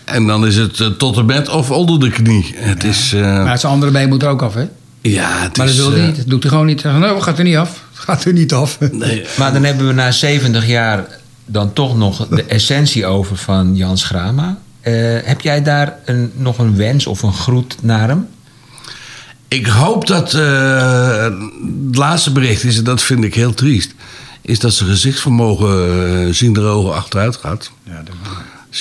En 0.04 0.28
dan 0.28 0.46
is 0.48 0.56
het 0.56 0.80
eh, 0.80 0.88
tot 0.88 1.18
en 1.18 1.26
met 1.26 1.50
of 1.50 1.72
onder 1.72 2.00
de 2.00 2.10
knie. 2.10 2.56
Het 2.56 2.84
is... 2.84 3.14
eh, 3.14 3.22
Maar 3.22 3.60
zijn 3.60 3.72
andere 3.74 3.92
been 3.92 4.10
moet 4.10 4.24
er 4.24 4.30
ook 4.30 4.42
af, 4.42 4.54
hè? 4.54 4.66
ja, 5.02 5.40
het 5.42 5.58
Maar 5.58 5.66
dat 5.66 5.76
is... 5.76 5.82
wil 5.82 5.92
hij 5.92 6.00
eh, 6.00 6.06
niet. 6.08 6.16
Dat 6.18 6.28
doet 6.28 6.42
hij 6.44 6.52
gewoon 6.52 6.66
niet. 6.66 6.84
Nou, 6.84 7.22
gaat 7.22 7.38
er 7.38 7.44
niet 7.44 7.56
af. 7.58 7.84
Gaat 7.94 8.24
er 8.26 8.34
niet 8.34 8.54
af. 8.54 8.78
nee, 8.92 9.26
Maar 9.38 9.54
dan 9.54 9.64
hebben 9.64 9.88
we 9.88 9.94
na 9.94 10.12
70 10.12 10.68
jaar 10.68 11.06
dan 11.46 11.74
toch 11.74 11.98
nog 11.98 12.28
de 12.28 12.44
essentie 12.58 13.06
over 13.06 13.38
van 13.38 13.76
Jan 13.76 13.98
Schrama. 13.98 14.58
Eh, 14.82 14.94
heb 15.24 15.42
jij 15.42 15.64
daar 15.64 15.96
een, 16.06 16.32
nog 16.36 16.58
een 16.58 16.76
wens 16.76 17.08
of 17.08 17.22
een 17.24 17.34
groet 17.34 17.76
naar 17.82 18.08
hem? 18.08 18.28
Ik 19.48 19.68
hoop 19.68 20.08
dat 20.08 20.34
eh, 20.34 21.24
het 21.88 21.96
laatste 21.98 22.32
bericht 22.32 22.64
is, 22.64 22.78
en 22.78 22.84
dat 22.84 23.02
vind 23.02 23.24
ik 23.24 23.34
heel 23.36 23.54
triest, 23.54 23.94
is 24.42 24.60
dat 24.60 24.74
zijn 24.74 24.90
gezichtsvermogen 24.90 25.70
eh, 26.28 26.34
zien 26.34 26.54
de 26.54 26.62
ogen 26.62 26.94
achteruit 26.94 27.36
gaat. 27.36 27.72
Zien 27.86 27.96
de 28.06 28.12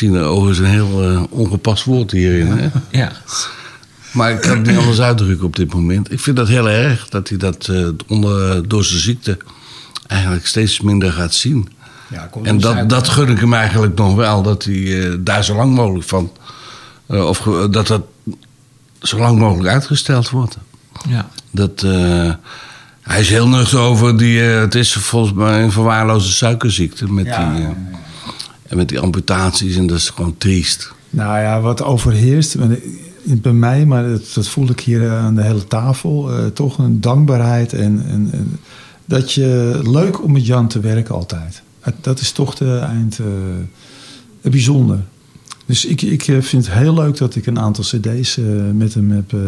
ogen 0.05 0.51
is 0.51 0.59
een 0.59 0.65
heel 0.65 1.03
eh, 1.03 1.23
ongepast 1.31 1.85
woord 1.85 2.11
hierin. 2.11 2.47
Hè? 2.47 2.69
Ja. 2.91 3.13
Maar 4.13 4.31
ik 4.31 4.41
kan 4.41 4.57
het 4.59 4.67
niet 4.67 4.77
anders 4.77 5.01
uitdrukken 5.01 5.47
op 5.47 5.57
dit 5.57 5.75
moment. 5.75 6.13
Ik 6.13 6.21
vind 6.21 6.37
dat 6.37 6.49
heel 6.49 6.69
erg 6.69 7.09
dat 7.09 7.29
hij 7.29 7.39
dat 7.39 7.69
eh, 7.69 7.89
onder, 8.07 8.69
door 8.69 8.85
zijn 8.85 9.01
ziekte 9.01 9.37
eigenlijk 10.07 10.47
steeds 10.47 10.81
minder 10.81 11.13
gaat 11.13 11.35
zien. 11.35 11.69
Ja, 12.09 12.27
komt 12.31 12.47
En 12.47 12.59
dat, 12.59 12.89
dat 12.89 13.09
gun 13.09 13.29
ik 13.29 13.39
hem 13.41 13.55
eigenlijk 13.55 13.97
nog 13.99 14.15
wel, 14.15 14.43
dat 14.43 14.65
hij 14.65 15.09
eh, 15.11 15.15
daar 15.21 15.45
zo 15.45 15.55
lang 15.57 15.75
mogelijk 15.75 16.09
van. 16.09 16.33
eh, 17.07 17.27
of 17.29 17.39
dat 17.71 17.87
dat 17.87 18.03
zo 19.01 19.19
lang 19.19 19.39
mogelijk 19.39 19.69
uitgesteld 19.69 20.31
wordt. 20.31 20.57
ja. 21.09 21.29
Dat, 21.51 21.83
eh, 21.83 22.31
hij 23.03 23.21
is 23.21 23.29
heel 23.29 23.49
nuchter 23.49 23.79
over 23.79 24.17
die. 24.19 24.53
eh, 24.53 24.61
het 24.61 24.75
is 24.75 24.93
volgens 24.93 25.33
mij 25.33 25.63
een 25.63 25.73
verwaarloosde 25.73 26.33
suikerziekte. 26.33 27.13
Met, 27.13 27.27
Ja, 27.27 27.55
die, 27.55 27.65
eh, 27.65 27.71
en 28.69 28.77
met 28.77 28.89
die 28.89 29.01
amputaties. 29.01 29.77
En 29.77 29.87
dat 29.87 29.97
is 29.97 30.11
gewoon 30.11 30.35
triest. 30.39 30.93
Nou 31.11 31.39
ja, 31.39 31.61
wat 31.61 31.83
overheerst 31.83 32.57
bij 33.25 33.53
mij, 33.53 33.87
maar 33.87 34.09
dat, 34.09 34.23
dat 34.35 34.49
voel 34.49 34.71
ik 34.71 34.81
hier 34.81 35.11
aan 35.11 35.35
de 35.35 35.43
hele 35.43 35.67
tafel, 35.67 36.31
eh, 36.31 36.47
toch 36.47 36.79
een 36.79 37.01
dankbaarheid 37.01 37.73
en, 37.73 38.05
en, 38.09 38.29
en 38.33 38.59
dat 39.05 39.33
je 39.33 39.81
leuk 39.85 40.23
om 40.23 40.33
met 40.33 40.47
Jan 40.47 40.69
te 40.69 40.81
werken 40.81 41.15
altijd. 41.15 41.63
Dat 42.01 42.21
is 42.21 42.33
toch 42.33 42.55
de 42.55 42.79
eind 42.79 43.19
eh, 43.19 43.27
het 44.41 44.53
bijzonder. 44.53 44.99
Dus 45.67 45.85
ik, 45.85 46.03
ik 46.03 46.29
eh, 46.29 46.41
vind 46.41 46.67
het 46.67 46.75
heel 46.75 46.95
leuk 46.95 47.17
dat 47.17 47.35
ik 47.35 47.47
een 47.47 47.59
aantal 47.59 47.85
cd's 47.85 48.37
eh, 48.39 48.45
met 48.73 48.95
hem 48.95 49.11
heb 49.11 49.33
eh, 49.33 49.41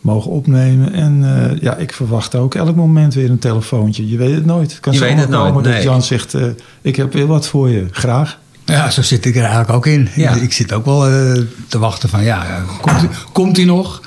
mogen 0.00 0.30
opnemen. 0.30 0.92
En 0.92 1.24
eh, 1.50 1.60
ja, 1.60 1.76
ik 1.76 1.92
verwacht 1.92 2.34
ook 2.34 2.54
elk 2.54 2.76
moment 2.76 3.14
weer 3.14 3.30
een 3.30 3.38
telefoontje. 3.38 4.08
Je 4.08 4.16
weet 4.16 4.34
het 4.34 4.46
nooit. 4.46 4.70
Het 4.70 4.80
kan 4.80 4.92
Je 4.92 4.98
weet 4.98 5.18
het 5.18 5.28
nooit, 5.28 5.54
dat 5.54 5.62
nee. 5.62 5.82
Jan 5.82 6.02
zegt, 6.02 6.34
eh, 6.34 6.46
ik 6.82 6.96
heb 6.96 7.12
weer 7.12 7.26
wat 7.26 7.48
voor 7.48 7.68
je. 7.68 7.86
Graag. 7.90 8.38
Ja, 8.68 8.90
zo 8.90 9.02
zit 9.02 9.24
ik 9.24 9.34
er 9.34 9.40
eigenlijk 9.42 9.72
ook 9.72 9.86
in. 9.86 10.08
Ja. 10.14 10.30
Ik, 10.34 10.42
ik 10.42 10.52
zit 10.52 10.72
ook 10.72 10.84
wel 10.84 11.06
eh, 11.08 11.42
te 11.68 11.78
wachten 11.78 12.08
van, 12.08 12.22
ja, 12.22 12.62
komt, 12.80 12.96
hij- 13.00 13.08
komt 13.32 13.56
hij 13.56 13.64
nog? 13.64 14.00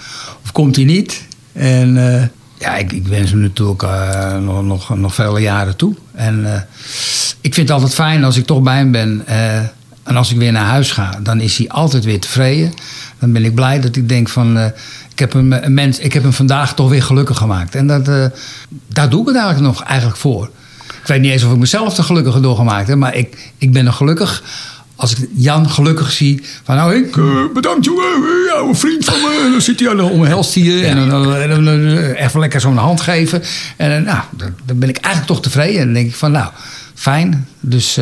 Of 0.43 0.52
komt 0.52 0.76
hij 0.76 0.86
niet? 0.86 1.24
En 1.54 2.15
eh, 2.19 2.28
ja, 2.58 2.76
ik, 2.76 2.91
ik 2.91 3.08
wens 3.08 3.30
hem 3.32 3.39
natuurlijk 3.39 3.84
eh, 3.84 4.38
nog, 4.38 4.63
nog, 4.63 4.97
nog 4.97 5.15
vele 5.15 5.39
jaren 5.39 5.76
toe. 5.76 5.95
En 6.13 6.67
ik 7.41 7.54
vind 7.54 7.67
het 7.67 7.71
altijd 7.78 7.93
fijn 7.93 8.24
als 8.24 8.38
ik 8.38 8.45
toch 8.45 8.62
bij 8.62 8.78
hem 8.78 8.91
ben. 8.91 9.24
en 10.04 10.15
als 10.15 10.32
ik 10.32 10.38
weer 10.38 10.52
naar 10.52 10.65
huis 10.65 10.91
ga, 10.91 11.19
dan 11.24 11.39
is 11.39 11.58
hij 11.58 11.69
altijd 11.69 12.04
weer 12.04 12.19
tevreden. 12.19 12.74
Dan 13.19 13.32
ben 13.32 13.45
ik 13.45 13.56
blij 13.56 13.80
dat 13.82 13.95
ik 13.95 14.10
denk 14.10 14.30
van... 14.30 14.58
ik 15.12 15.19
heb, 15.19 15.34
hem, 15.34 15.54
een 15.54 15.74
mens, 15.74 16.00
ik 16.00 16.13
heb 16.13 16.24
hem 16.24 16.34
vandaag 16.34 16.74
toch 16.74 16.89
weer 16.89 17.04
gelukkig 17.04 17.38
gemaakt. 17.38 17.76
En 17.76 17.88
dat, 17.88 18.06
daar 18.88 19.10
doe 19.10 19.21
ik 19.21 19.28
het 19.28 19.36
eigenlijk 19.36 19.65
nog 19.76 19.84
eigenlijk 19.84 20.17
voor. 20.19 20.50
Ik 21.02 21.08
weet 21.08 21.22
niet 21.22 21.32
eens 21.32 21.44
of 21.44 21.52
ik 21.52 21.58
mezelf 21.58 21.98
er 21.98 22.04
gelukkiger 22.04 22.42
door 22.42 22.56
gemaakt 22.56 22.88
heb. 22.88 22.98
Maar 22.98 23.16
ik, 23.16 23.52
ik 23.58 23.72
ben 23.74 23.86
er 23.86 23.94
gelukkig 23.94 24.44
als 24.96 25.16
ik 25.16 25.28
Jan 25.36 25.70
gelukkig 25.70 26.12
zie. 26.12 26.42
Van 26.64 26.76
nou, 26.76 26.96
ik, 26.96 27.18
eh, 27.18 27.24
bedankt 27.54 27.86
jongen. 27.86 28.04
eh, 28.06 28.54
Jouw 28.54 28.76
vriend 28.76 29.06
van 29.06 29.14
me. 29.22 29.50
Dan 29.52 29.62
zit 29.62 29.80
hij 29.80 29.90
aan 29.90 29.98
de 29.98 30.04
omhelst 30.04 30.54
hier. 30.54 30.86
En 30.86 31.10
dan, 31.10 31.68
eh, 31.68 32.24
even 32.24 32.40
lekker 32.40 32.62
zo'n 32.62 32.78
hand 32.78 33.02
geven. 33.02 33.42
En 33.78 34.04
nou, 34.04 34.20
dan, 34.66 34.80
ben 34.80 34.90
ik 34.90 34.98
eigenlijk 34.98 35.34
toch 35.34 35.42
tevreden. 35.42 35.80
En 35.80 35.86
dan 35.86 35.94
denk 35.94 36.08
ik 36.08 36.16
van 36.16 36.32
nou, 36.32 36.50
fijn. 36.96 37.48
Dus, 37.60 37.98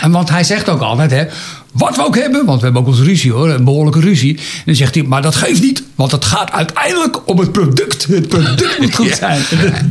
en 0.00 0.10
want 0.10 0.28
hij 0.30 0.44
zegt 0.44 0.68
ook 0.68 0.80
altijd 0.80 1.10
hè. 1.10 1.24
Wat 1.72 1.96
we 1.96 2.04
ook 2.06 2.16
hebben, 2.16 2.44
want 2.46 2.58
we 2.58 2.64
hebben 2.64 2.82
ook 2.82 2.88
eens 2.88 3.00
ruzie 3.06 3.32
hoor, 3.32 3.48
een 3.50 3.64
behoorlijke 3.64 4.00
ruzie. 4.00 4.36
En 4.36 4.42
dan 4.64 4.74
zegt 4.74 4.94
hij, 4.94 5.04
maar 5.04 5.22
dat 5.22 5.34
geeft 5.34 5.62
niet, 5.62 5.82
want 5.94 6.12
het 6.12 6.24
gaat 6.24 6.50
uiteindelijk 6.52 7.28
om 7.28 7.38
het 7.38 7.52
product. 7.52 8.06
Het 8.06 8.28
product 8.28 8.78
moet 8.78 8.94
goed 8.94 9.14
zijn. 9.20 9.42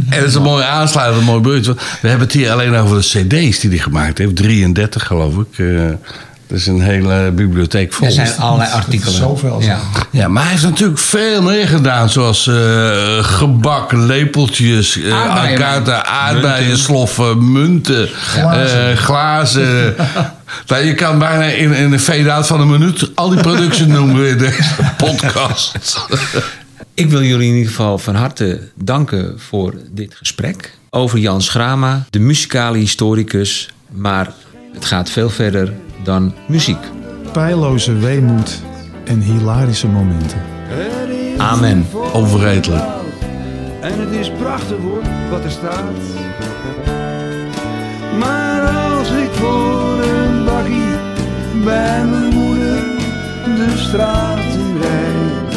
En 0.10 0.20
dat 0.20 0.28
is 0.28 0.36
een 0.36 0.42
mooie 0.42 0.64
aansluiting, 0.66 1.20
een 1.20 1.26
mooi 1.26 1.42
want 1.42 1.76
We 2.02 2.08
hebben 2.08 2.28
het 2.28 2.36
hier 2.36 2.52
alleen 2.52 2.76
over 2.76 2.96
de 3.02 3.02
cd's 3.08 3.60
die 3.60 3.70
hij 3.70 3.80
gemaakt 3.80 4.18
heeft. 4.18 4.36
33 4.36 5.06
geloof 5.08 5.34
ik. 5.36 5.58
eh, 5.58 5.66
Er 6.48 6.58
is 6.58 6.68
een 6.68 6.82
hele 6.82 7.32
bibliotheek 7.36 7.94
vol. 7.94 8.08
Er 8.08 8.14
zijn 8.14 8.38
allerlei 8.38 8.72
artikelen. 8.72 9.14
Zoveel 9.14 9.62
Ja. 9.62 9.80
Ja, 10.12 10.28
maar 10.28 10.42
hij 10.44 10.52
heeft 10.52 10.64
natuurlijk 10.64 11.00
veel 11.00 11.42
meer 11.42 11.68
gedaan. 11.68 12.10
Zoals 12.10 12.48
eh, 12.48 13.24
gebak, 13.24 13.92
lepeltjes, 13.92 14.96
uh, 14.98 15.14
Aardbeien. 15.14 16.06
aardbeien, 16.06 16.78
sloffen, 16.78 17.52
munten, 17.52 18.08
glazen. 18.08 18.98
glazen. 18.98 19.96
nou, 20.68 20.84
je 20.84 20.94
kan 20.94 21.20
bijna 21.20 21.44
in, 21.44 21.72
in 21.72 21.92
een 21.92 22.00
veedaad 22.00 22.48
van 22.48 22.62
een 22.62 22.70
minuut 22.70 23.12
al 23.16 23.30
die 23.30 23.42
producten 23.42 23.88
noemen 23.98 24.30
in 24.30 24.38
deze 24.38 24.64
podcast. 24.98 25.76
Ik 26.94 27.10
wil 27.10 27.24
jullie 27.24 27.50
in 27.50 27.56
ieder 27.56 27.70
geval 27.70 27.98
van 27.98 28.16
harte 28.16 28.70
danken 28.76 29.40
voor 29.40 29.74
dit 29.92 30.16
gesprek 30.16 30.78
over 30.90 31.20
Jan 31.20 31.42
Schrama, 31.42 32.06
de 32.10 32.20
muzikale 32.20 32.78
historicus. 32.78 33.70
Maar 33.92 34.34
het 34.74 34.86
gaat 34.86 35.10
veel 35.10 35.30
verder 35.30 35.74
dan 36.04 36.34
muziek. 36.48 36.78
Pijloze 37.32 37.94
weemoed 37.94 38.62
en 39.04 39.22
hilarische 39.22 39.88
momenten. 39.88 40.42
Amen. 41.38 41.88
Onvergetelijk. 42.14 42.84
En 43.82 44.00
het 44.00 44.12
is 44.12 44.32
prachtig 44.40 44.78
hoor, 44.78 45.02
wat 45.30 45.44
er 45.44 45.52
staat. 45.52 45.84
Maar 48.20 48.62
als 48.62 49.10
ik 49.10 49.30
voor 49.32 50.01
bij 51.64 52.06
mijn 52.06 52.34
moeder 52.34 52.84
de 53.44 53.74
straat 53.78 54.40
in 54.40 54.82
rijd, 54.82 55.56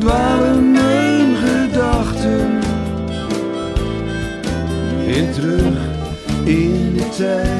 dwalen 0.00 0.70
mijn 0.70 1.36
gedachten 1.36 2.60
weer 5.06 5.32
terug 5.32 5.78
in 6.44 6.94
de 6.94 7.08
tijd. 7.16 7.59